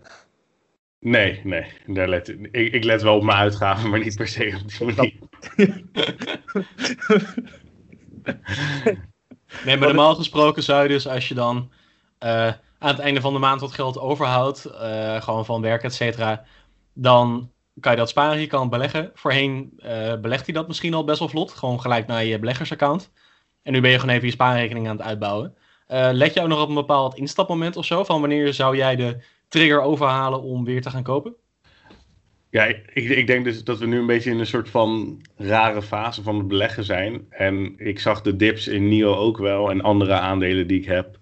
Nee, 1.00 1.42
nee. 1.44 1.66
Daar 1.88 2.08
let, 2.08 2.30
ik, 2.52 2.74
ik 2.74 2.84
let 2.84 3.02
wel 3.02 3.16
op 3.16 3.24
mijn 3.24 3.38
uitgaven, 3.38 3.90
maar 3.90 4.00
niet 4.00 4.16
per 4.16 4.28
se 4.28 4.60
op 4.62 4.70
die 4.70 4.96
manier. 4.96 5.14
nee, 9.66 9.78
maar 9.78 9.88
normaal 9.88 10.16
gesproken 10.16 10.64
zou 10.64 10.84
je 10.84 10.90
dus 10.90 11.08
als 11.08 11.28
je 11.28 11.34
dan 11.34 11.72
uh, 12.24 12.48
aan 12.80 12.96
het 12.96 13.00
einde 13.00 13.22
van 13.22 13.34
de 13.34 13.40
maand 13.40 13.62
wat 13.62 13.72
geld 13.72 14.00
overhoudt, 14.00 14.72
uh, 14.72 15.22
gewoon 15.22 15.46
van 15.46 15.62
werk, 15.62 15.84
et 15.84 15.94
cetera, 15.94 16.46
dan 16.94 17.52
kan 17.80 17.92
je 17.92 17.98
dat 17.98 18.10
sparen, 18.10 18.40
je 18.40 18.48
kan 18.48 18.62
het 18.62 18.70
beleggen. 18.70 19.12
Voorheen 19.14 19.74
uh, 19.78 20.16
belegt 20.16 20.46
hij 20.46 20.54
dat 20.54 20.68
misschien 20.68 20.94
al 20.94 21.04
best 21.04 21.20
wel 21.20 21.30
vlot, 21.30 21.52
gewoon 21.52 21.82
gelijk 21.82 22.08
naar 22.08 22.26
je 22.26 22.40
beleggersaccount. 22.40 23.12
En 23.64 23.74
nu 23.74 23.82
ben 23.82 23.92
je 23.92 24.00
gewoon 24.00 24.16
even 24.16 24.28
je 24.28 24.34
spaarrekening 24.34 24.88
aan 24.88 24.98
het 24.98 25.06
uitbouwen. 25.06 25.56
let 26.12 26.34
je 26.34 26.42
ook 26.42 26.48
nog 26.48 26.62
op 26.62 26.70
een 26.70 26.76
bepaald 26.76 27.16
instapmoment 27.16 27.76
of 27.76 27.86
zo, 27.86 28.04
van 28.04 28.20
wanneer 28.20 28.54
zou 28.54 28.78
jij 28.78 28.96
de 28.96 29.24
trigger 29.48 29.82
overhalen 29.82 30.42
om 30.42 30.66
weer 30.66 30.82
te 30.82 30.90
gaan 30.90 31.04
kopen? 31.04 31.36
Ja, 32.52 32.64
ik, 32.66 32.92
ik, 32.94 33.28
denk 33.28 33.44
dus 33.44 33.64
dat 33.64 33.80
we 33.80 33.86
nu 33.86 34.00
een 34.00 34.06
beetje 34.06 34.32
in 34.32 34.40
een 34.40 34.46
soort 34.46 34.70
van 34.70 35.22
rare 35.36 35.82
fase 35.82 36.24
van 36.24 36.38
het 36.38 36.48
beleggen 36.48 36.84
zijn. 36.84 37.26
En 37.30 37.74
ik 37.78 38.00
zag 38.00 38.22
de 38.22 38.36
dips 38.36 38.68
in 38.68 38.88
NIO 38.88 39.16
ook 39.16 39.38
wel 39.38 39.70
en 39.70 39.82
andere 39.82 40.14
aandelen 40.14 40.68
die 40.68 40.80
ik 40.80 40.86
heb. 40.86 41.18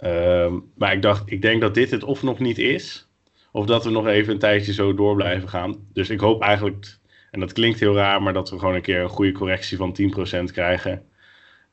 Uh, 0.00 0.52
maar 0.76 0.92
ik 0.92 1.02
dacht, 1.02 1.30
ik 1.30 1.42
denk 1.42 1.60
dat 1.60 1.74
dit 1.74 1.90
het 1.90 2.04
of 2.04 2.22
nog 2.22 2.38
niet 2.38 2.58
is, 2.58 3.08
of 3.52 3.66
dat 3.66 3.84
we 3.84 3.90
nog 3.90 4.06
even 4.06 4.32
een 4.32 4.38
tijdje 4.38 4.72
zo 4.72 4.94
door 4.94 5.14
blijven 5.14 5.48
gaan. 5.48 5.86
Dus 5.92 6.10
ik 6.10 6.20
hoop 6.20 6.42
eigenlijk, 6.42 6.98
en 7.30 7.40
dat 7.40 7.52
klinkt 7.52 7.80
heel 7.80 7.94
raar, 7.94 8.22
maar 8.22 8.32
dat 8.32 8.50
we 8.50 8.58
gewoon 8.58 8.74
een 8.74 8.82
keer 8.82 9.00
een 9.00 9.08
goede 9.08 9.32
correctie 9.32 9.76
van 9.76 9.96
10% 10.40 10.52
krijgen. 10.52 11.06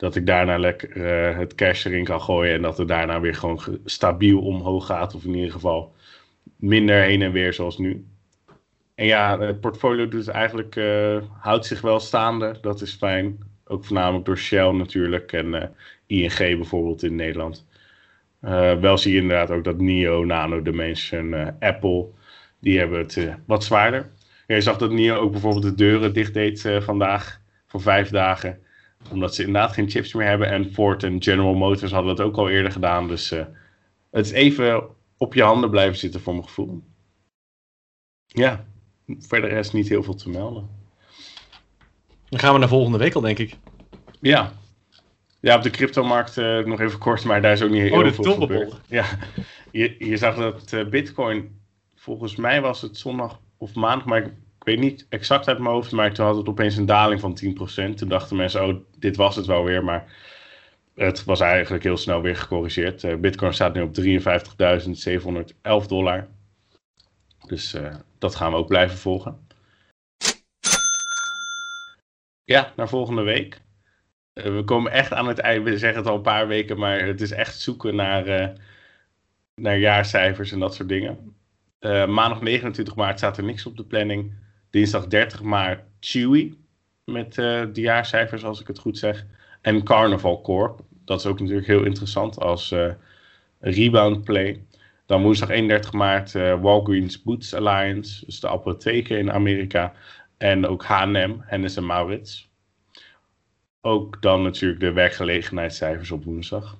Dat 0.01 0.15
ik 0.15 0.25
daarna 0.25 0.57
lekker 0.57 0.97
uh, 0.97 1.37
het 1.37 1.55
cash 1.55 1.85
erin 1.85 2.03
kan 2.03 2.21
gooien 2.21 2.53
en 2.53 2.61
dat 2.61 2.77
het 2.77 2.87
daarna 2.87 3.19
weer 3.19 3.35
gewoon 3.35 3.59
stabiel 3.85 4.41
omhoog 4.41 4.85
gaat. 4.85 5.15
Of 5.15 5.23
in 5.23 5.35
ieder 5.35 5.51
geval 5.51 5.95
minder 6.55 7.01
heen 7.01 7.21
en 7.21 7.31
weer 7.31 7.53
zoals 7.53 7.77
nu. 7.77 8.05
En 8.95 9.05
ja, 9.05 9.39
het 9.39 9.59
portfolio 9.59 10.07
dus 10.07 10.27
eigenlijk, 10.27 10.75
uh, 10.75 11.17
houdt 11.39 11.65
zich 11.65 11.81
wel 11.81 11.99
staande. 11.99 12.57
Dat 12.61 12.81
is 12.81 12.93
fijn. 12.93 13.37
Ook 13.65 13.85
voornamelijk 13.85 14.25
door 14.25 14.37
Shell 14.37 14.71
natuurlijk 14.71 15.33
en 15.33 15.53
uh, 15.53 15.63
ING 16.05 16.37
bijvoorbeeld 16.37 17.03
in 17.03 17.15
Nederland. 17.15 17.67
Wel 18.79 18.97
zie 18.97 19.13
je 19.13 19.21
inderdaad 19.21 19.51
ook 19.51 19.63
dat 19.63 19.77
NIO, 19.77 20.25
Nano 20.25 20.61
Dimension, 20.61 21.55
Apple, 21.59 22.07
die 22.59 22.79
hebben 22.79 22.99
het 22.99 23.29
wat 23.45 23.63
zwaarder. 23.63 24.09
Je 24.47 24.61
zag 24.61 24.77
dat 24.77 24.91
NIO 24.91 25.15
ook 25.15 25.31
bijvoorbeeld 25.31 25.63
de 25.63 25.75
deuren 25.75 26.13
dicht 26.13 26.33
deed 26.33 26.69
vandaag 26.79 27.41
voor 27.67 27.81
vijf 27.81 28.09
dagen. 28.09 28.59
Omdat 29.09 29.35
ze 29.35 29.43
inderdaad 29.45 29.73
geen 29.73 29.89
chips 29.89 30.13
meer 30.13 30.27
hebben. 30.27 30.47
En 30.49 30.71
Ford 30.73 31.03
en 31.03 31.23
General 31.23 31.53
Motors 31.53 31.91
hadden 31.91 32.15
dat 32.15 32.25
ook 32.25 32.37
al 32.37 32.49
eerder 32.49 32.71
gedaan. 32.71 33.07
Dus 33.07 33.29
het 34.09 34.25
is 34.25 34.31
even 34.31 34.83
op 35.17 35.33
je 35.33 35.43
handen 35.43 35.69
blijven 35.69 35.97
zitten 35.97 36.21
voor 36.21 36.33
mijn 36.33 36.45
gevoel. 36.45 36.83
Ja, 38.25 38.65
verder 39.19 39.51
is 39.51 39.71
niet 39.71 39.89
heel 39.89 40.03
veel 40.03 40.15
te 40.15 40.29
melden. 40.29 40.69
Dan 42.29 42.39
gaan 42.39 42.53
we 42.53 42.59
naar 42.59 42.67
volgende 42.67 42.97
week 42.97 43.13
al, 43.13 43.21
denk 43.21 43.39
ik. 43.39 43.57
Ja, 44.19 44.51
ja, 45.41 45.55
op 45.55 45.63
de 45.63 45.69
cryptomarkt 45.69 46.37
uh, 46.37 46.65
nog 46.65 46.79
even 46.79 46.99
kort, 46.99 47.23
maar 47.23 47.41
daar 47.41 47.51
is 47.51 47.61
ook 47.61 47.69
niet 47.69 47.81
heel 47.81 48.03
oh, 48.03 48.11
veel 48.11 48.33
gebeurd. 48.33 48.81
Ja, 48.87 49.05
je, 49.71 49.95
je 49.99 50.17
zag 50.17 50.35
dat 50.35 50.71
uh, 50.71 50.87
Bitcoin, 50.87 51.61
volgens 51.95 52.35
mij 52.35 52.61
was 52.61 52.81
het 52.81 52.97
zondag 52.97 53.39
of 53.57 53.73
maandag, 53.73 54.05
maar 54.05 54.23
ik, 54.23 54.33
ik, 54.62 54.67
weet 54.67 54.80
niet 54.80 55.06
exact 55.10 55.47
uit 55.47 55.60
mijn 55.60 55.74
hoofd, 55.74 55.91
maar 55.91 56.13
toen 56.13 56.26
had 56.26 56.36
het 56.36 56.47
opeens 56.47 56.76
een 56.76 56.86
daling 56.86 57.19
van 57.19 57.39
10%. 57.45 57.93
Toen 57.95 58.10
dachten 58.10 58.36
mensen, 58.36 58.67
oh, 58.67 58.76
dit 58.97 59.15
was 59.15 59.36
het 59.36 59.45
wel 59.45 59.63
weer, 59.63 59.84
maar 59.84 60.13
het 60.95 61.24
was 61.24 61.39
eigenlijk 61.39 61.84
heel 61.84 61.97
snel 61.97 62.21
weer 62.21 62.36
gecorrigeerd. 62.36 63.04
Uh, 63.04 63.15
Bitcoin 63.15 63.54
staat 63.54 63.74
nu 63.74 63.82
op 63.82 63.95
53.711 65.84 65.88
dollar. 65.88 66.28
Dus 67.47 67.76
dat 68.17 68.36
gaan 68.36 68.52
we 68.52 68.58
ook 68.58 68.67
blijven 68.67 68.97
volgen. 68.97 69.47
Ja, 72.43 72.74
naar 72.76 72.89
volgende 72.89 73.21
week. 73.21 73.62
Uh, 74.34 74.43
we 74.43 74.63
komen 74.63 74.91
echt 74.91 75.13
aan 75.13 75.28
het 75.28 75.39
eind. 75.39 75.63
We 75.63 75.78
zeggen 75.78 76.00
het 76.00 76.10
al 76.10 76.15
een 76.15 76.21
paar 76.21 76.47
weken, 76.47 76.80
maar 76.80 77.06
het 77.06 77.21
is 77.21 77.32
echt 77.32 77.60
zoeken 77.60 77.95
naar, 77.95 78.54
naar 79.56 79.78
jaarcijfers 79.78 80.52
en 80.52 80.60
dat 80.60 80.76
soort 80.76 80.89
dingen. 80.89 81.36
Maandag 82.08 82.41
29 82.41 82.95
maart 82.95 83.17
staat 83.17 83.38
er 83.38 83.43
niks 83.43 83.65
op 83.65 83.78
de 83.78 83.86
planning. 83.86 84.39
Dinsdag 84.71 85.07
30 85.07 85.41
maart 85.41 85.84
Chewy 85.99 86.53
met 87.05 87.34
de 87.34 87.69
jaarcijfers, 87.73 88.43
als 88.43 88.62
ik 88.62 88.67
het 88.67 88.79
goed 88.79 88.97
zeg. 88.97 89.25
En 89.62 89.84
Carnival 89.84 90.41
Corp. 90.41 90.79
Dat 91.05 91.19
is 91.19 91.25
ook 91.25 91.39
natuurlijk 91.39 91.67
heel 91.67 91.84
interessant 91.84 92.39
als 92.39 92.75
rebound 93.60 94.23
play. 94.23 94.63
Dan 95.05 95.21
woensdag 95.21 95.49
31 95.49 95.91
maart 95.91 96.31
Walgreens 96.62 97.21
Boots 97.21 97.53
Alliance, 97.53 98.25
dus 98.25 98.39
de 98.39 98.49
apotheken 98.49 99.17
in 99.17 99.31
Amerika. 99.31 99.93
En 100.38 100.67
ook 100.67 100.84
H&M, 100.84 101.36
Hennes 101.39 101.75
en 101.75 101.86
Maurits. 101.86 102.49
Ook 103.81 104.21
dan 104.21 104.43
natuurlijk 104.43 104.79
de 104.79 104.91
werkgelegenheidscijfers 104.91 106.12
op 106.12 106.23
woensdag. 106.23 106.77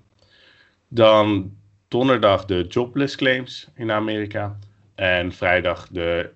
Dan 0.88 1.56
donderdag 1.88 2.46
de 2.46 2.66
jobless 2.68 3.16
claims 3.16 3.68
in 3.76 3.92
Amerika. 3.92 4.58
En 4.96 5.32
vrijdag, 5.32 5.88
de, 5.88 6.30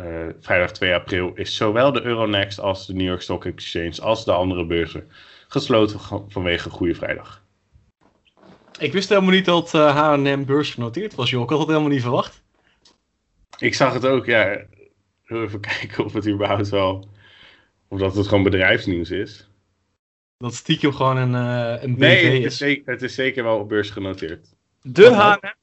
uh, 0.00 0.26
vrijdag 0.40 0.72
2 0.72 0.94
april 0.94 1.32
is 1.34 1.56
zowel 1.56 1.92
de 1.92 2.02
Euronext 2.02 2.60
als 2.60 2.86
de 2.86 2.94
New 2.94 3.06
York 3.06 3.22
Stock 3.22 3.44
Exchange 3.44 4.02
als 4.02 4.24
de 4.24 4.32
andere 4.32 4.66
beurzen 4.66 5.10
gesloten 5.48 6.00
vanwege 6.28 6.70
Goede 6.70 6.94
Vrijdag. 6.94 7.44
Ik 8.78 8.92
wist 8.92 9.08
helemaal 9.08 9.30
niet 9.30 9.44
dat 9.44 9.72
H&M 9.72 10.44
beurs 10.44 10.70
genoteerd 10.70 11.14
was, 11.14 11.30
joh. 11.30 11.42
Ik 11.42 11.48
had 11.48 11.58
het 11.58 11.68
helemaal 11.68 11.90
niet 11.90 12.02
verwacht. 12.02 12.42
Ik 13.58 13.74
zag 13.74 13.92
het 13.92 14.06
ook, 14.06 14.26
ja. 14.26 14.64
Even 15.26 15.60
kijken 15.78 16.04
of 16.04 16.12
het 16.12 16.28
überhaupt 16.28 16.68
wel... 16.68 17.08
Of 17.88 17.98
dat 17.98 18.16
het 18.16 18.26
gewoon 18.26 18.42
bedrijfsnieuws 18.42 19.10
is. 19.10 19.48
Dat 20.36 20.54
stiekem 20.54 20.92
gewoon 20.92 21.16
een, 21.16 21.32
uh, 21.32 21.82
een 21.82 21.94
BV 21.94 21.98
nee, 21.98 22.24
het 22.24 22.32
is. 22.34 22.44
is. 22.44 22.56
Zeker, 22.56 22.92
het 22.92 23.02
is 23.02 23.14
zeker 23.14 23.44
wel 23.44 23.58
op 23.58 23.68
beurs 23.68 23.90
genoteerd. 23.90 24.46
De 24.82 25.14
H&M? 25.14 25.54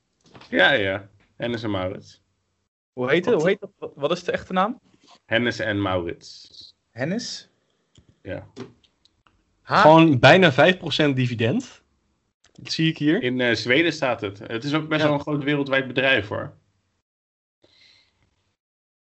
Ja, 0.49 0.71
ja. 0.71 1.09
En 1.37 1.71
Maurits. 1.71 2.22
Hoe 2.93 3.09
heet 3.09 3.25
het? 3.25 3.35
Hoe 3.35 3.47
heet 3.47 3.61
het? 3.61 3.91
Wat 3.95 4.11
is 4.11 4.23
de 4.23 4.31
echte 4.31 4.53
naam? 4.53 4.79
Hennis 5.25 5.59
en 5.59 5.81
Maurits. 5.81 6.49
Hennis? 6.91 7.49
Ja. 8.21 8.47
Ha? 9.61 9.81
Gewoon 9.81 10.19
bijna 10.19 10.51
5% 10.51 10.55
dividend. 11.13 11.81
Dat 12.51 12.71
zie 12.71 12.89
ik 12.89 12.97
hier. 12.97 13.23
In 13.23 13.41
eh, 13.41 13.55
Zweden 13.55 13.93
staat 13.93 14.21
het. 14.21 14.39
Het 14.39 14.63
is 14.63 14.73
ook 14.73 14.87
best 14.87 15.01
Ja. 15.01 15.07
wel 15.07 15.15
een 15.15 15.21
groot 15.23 15.43
wereldwijd 15.43 15.87
bedrijf 15.87 16.27
hoor. 16.27 16.53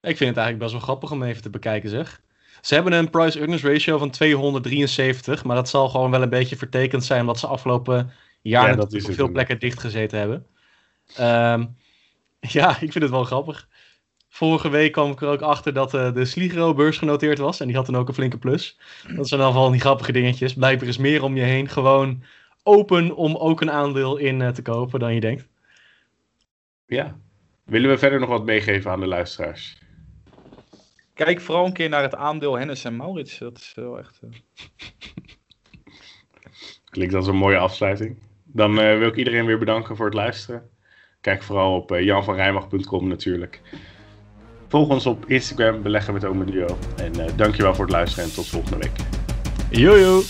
Ik 0.02 0.18
vind 0.18 0.30
het 0.30 0.38
eigenlijk 0.40 0.58
best 0.60 0.72
wel 0.72 0.82
grappig 0.82 1.12
om 1.12 1.24
even 1.24 1.42
te 1.42 1.50
bekijken, 1.50 1.90
zeg. 1.90 2.22
Ze 2.62 2.74
hebben 2.74 2.94
een 2.94 3.10
price-earnings 3.10 3.64
ratio 3.64 3.98
van 3.98 4.10
273, 4.10 5.44
maar 5.44 5.56
dat 5.56 5.70
zal 5.70 5.90
gewoon 5.90 6.12
wel 6.12 6.22
een 6.22 6.30
beetje 6.30 6.56
vertekend 6.56 7.04
zijn 7.04 7.22
omdat 7.22 7.40
ze 7.40 7.48
afgelopen 7.48 8.12
jaar 8.42 8.76
Ja, 8.76 8.82
op 8.82 9.02
veel 9.02 9.30
plekken 9.32 9.60
dichtgezeten 9.60 10.20
hebben. 10.20 10.46
Ehm, 11.16 11.66
ja, 12.60 12.70
ik 12.70 12.92
vind 12.92 13.04
het 13.04 13.10
wel 13.10 13.24
grappig. 13.24 13.68
Vorige 14.30 14.70
week 14.70 14.92
kwam 14.92 15.12
ik 15.12 15.22
er 15.22 15.28
ook 15.28 15.42
achter 15.42 15.74
dat 15.74 15.94
eh, 15.94 16.14
de 16.14 16.26
Sligro 16.26 16.74
beursgenoteerd 16.74 17.38
was 17.38 17.60
en 17.60 17.68
die 17.68 17.76
had 17.76 17.86
dan 17.86 17.98
ook 17.98 18.08
een 18.08 18.14
flinke 18.14 18.38
plus. 18.38 18.80
Dat 19.16 19.28
zijn 19.28 19.40
dan 19.42 19.54
wel 19.54 19.72
die 19.72 19.80
grappige 19.80 20.12
dingetjes. 20.12 20.54
Blijkbaar 20.54 20.88
is 20.88 20.98
meer 20.98 21.24
om 21.24 21.36
je 21.36 21.44
heen 21.44 21.70
gewoon 21.70 22.24
open 22.64 23.16
om 23.16 23.36
ook 23.36 23.62
een 23.62 23.72
aandeel 23.72 24.18
in 24.18 24.42
eh, 24.42 24.50
te 24.50 24.62
kopen 24.62 25.00
dan 25.00 25.14
je 25.14 25.20
denkt. 25.20 25.48
Ja. 26.88 27.18
Willen 27.64 27.90
we 27.90 27.98
verder 27.98 28.20
nog 28.20 28.30
wat 28.30 28.46
meegeven 28.46 28.92
aan 28.92 29.00
de 29.00 29.08
luisteraars? 29.08 29.78
Kijk 31.14 31.42
vooral 31.42 31.66
een 31.66 31.74
keer 31.74 31.90
naar 31.90 32.02
het 32.02 32.16
aandeel 32.16 32.58
Hennis 32.58 32.84
en 32.84 32.96
Maurits. 32.96 33.38
Dat 33.38 33.58
is 33.58 33.74
wel 33.76 34.00
echt... 34.00 34.20
eh, 34.22 34.30
Klinkt 36.90 37.14
als 37.14 37.28
een 37.28 37.36
mooie 37.36 37.58
afsluiting. 37.58 38.18
Dan 38.44 38.80
eh, 38.80 38.98
wil 38.98 39.08
ik 39.08 39.16
iedereen 39.16 39.46
weer 39.46 39.60
bedanken 39.60 39.96
voor 39.96 40.06
het 40.06 40.16
luisteren. 40.16 40.70
Kijk 41.26 41.44
vooral 41.44 41.76
op 41.76 41.92
uh, 41.92 42.04
janvanrijmag.com 42.04 43.08
natuurlijk. 43.08 43.62
Volg 44.68 44.90
ons 44.90 45.06
op 45.06 45.26
Instagram, 45.26 45.82
beleggen 45.82 46.14
met 46.14 46.26
Ome 46.26 46.46
Duo. 46.46 46.78
En 46.98 47.20
uh, 47.20 47.26
dankjewel 47.36 47.76
voor 47.76 47.86
het 47.86 47.94
luisteren 47.94 48.26
en 48.26 48.34
tot 48.34 48.48
volgende 48.48 48.78
week. 48.78 48.92
Jojo! 49.70 50.22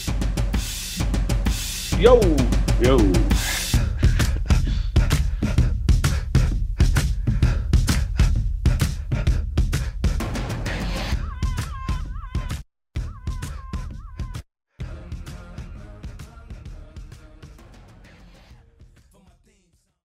Yo! 2.00 2.20
Yo! 2.80 2.98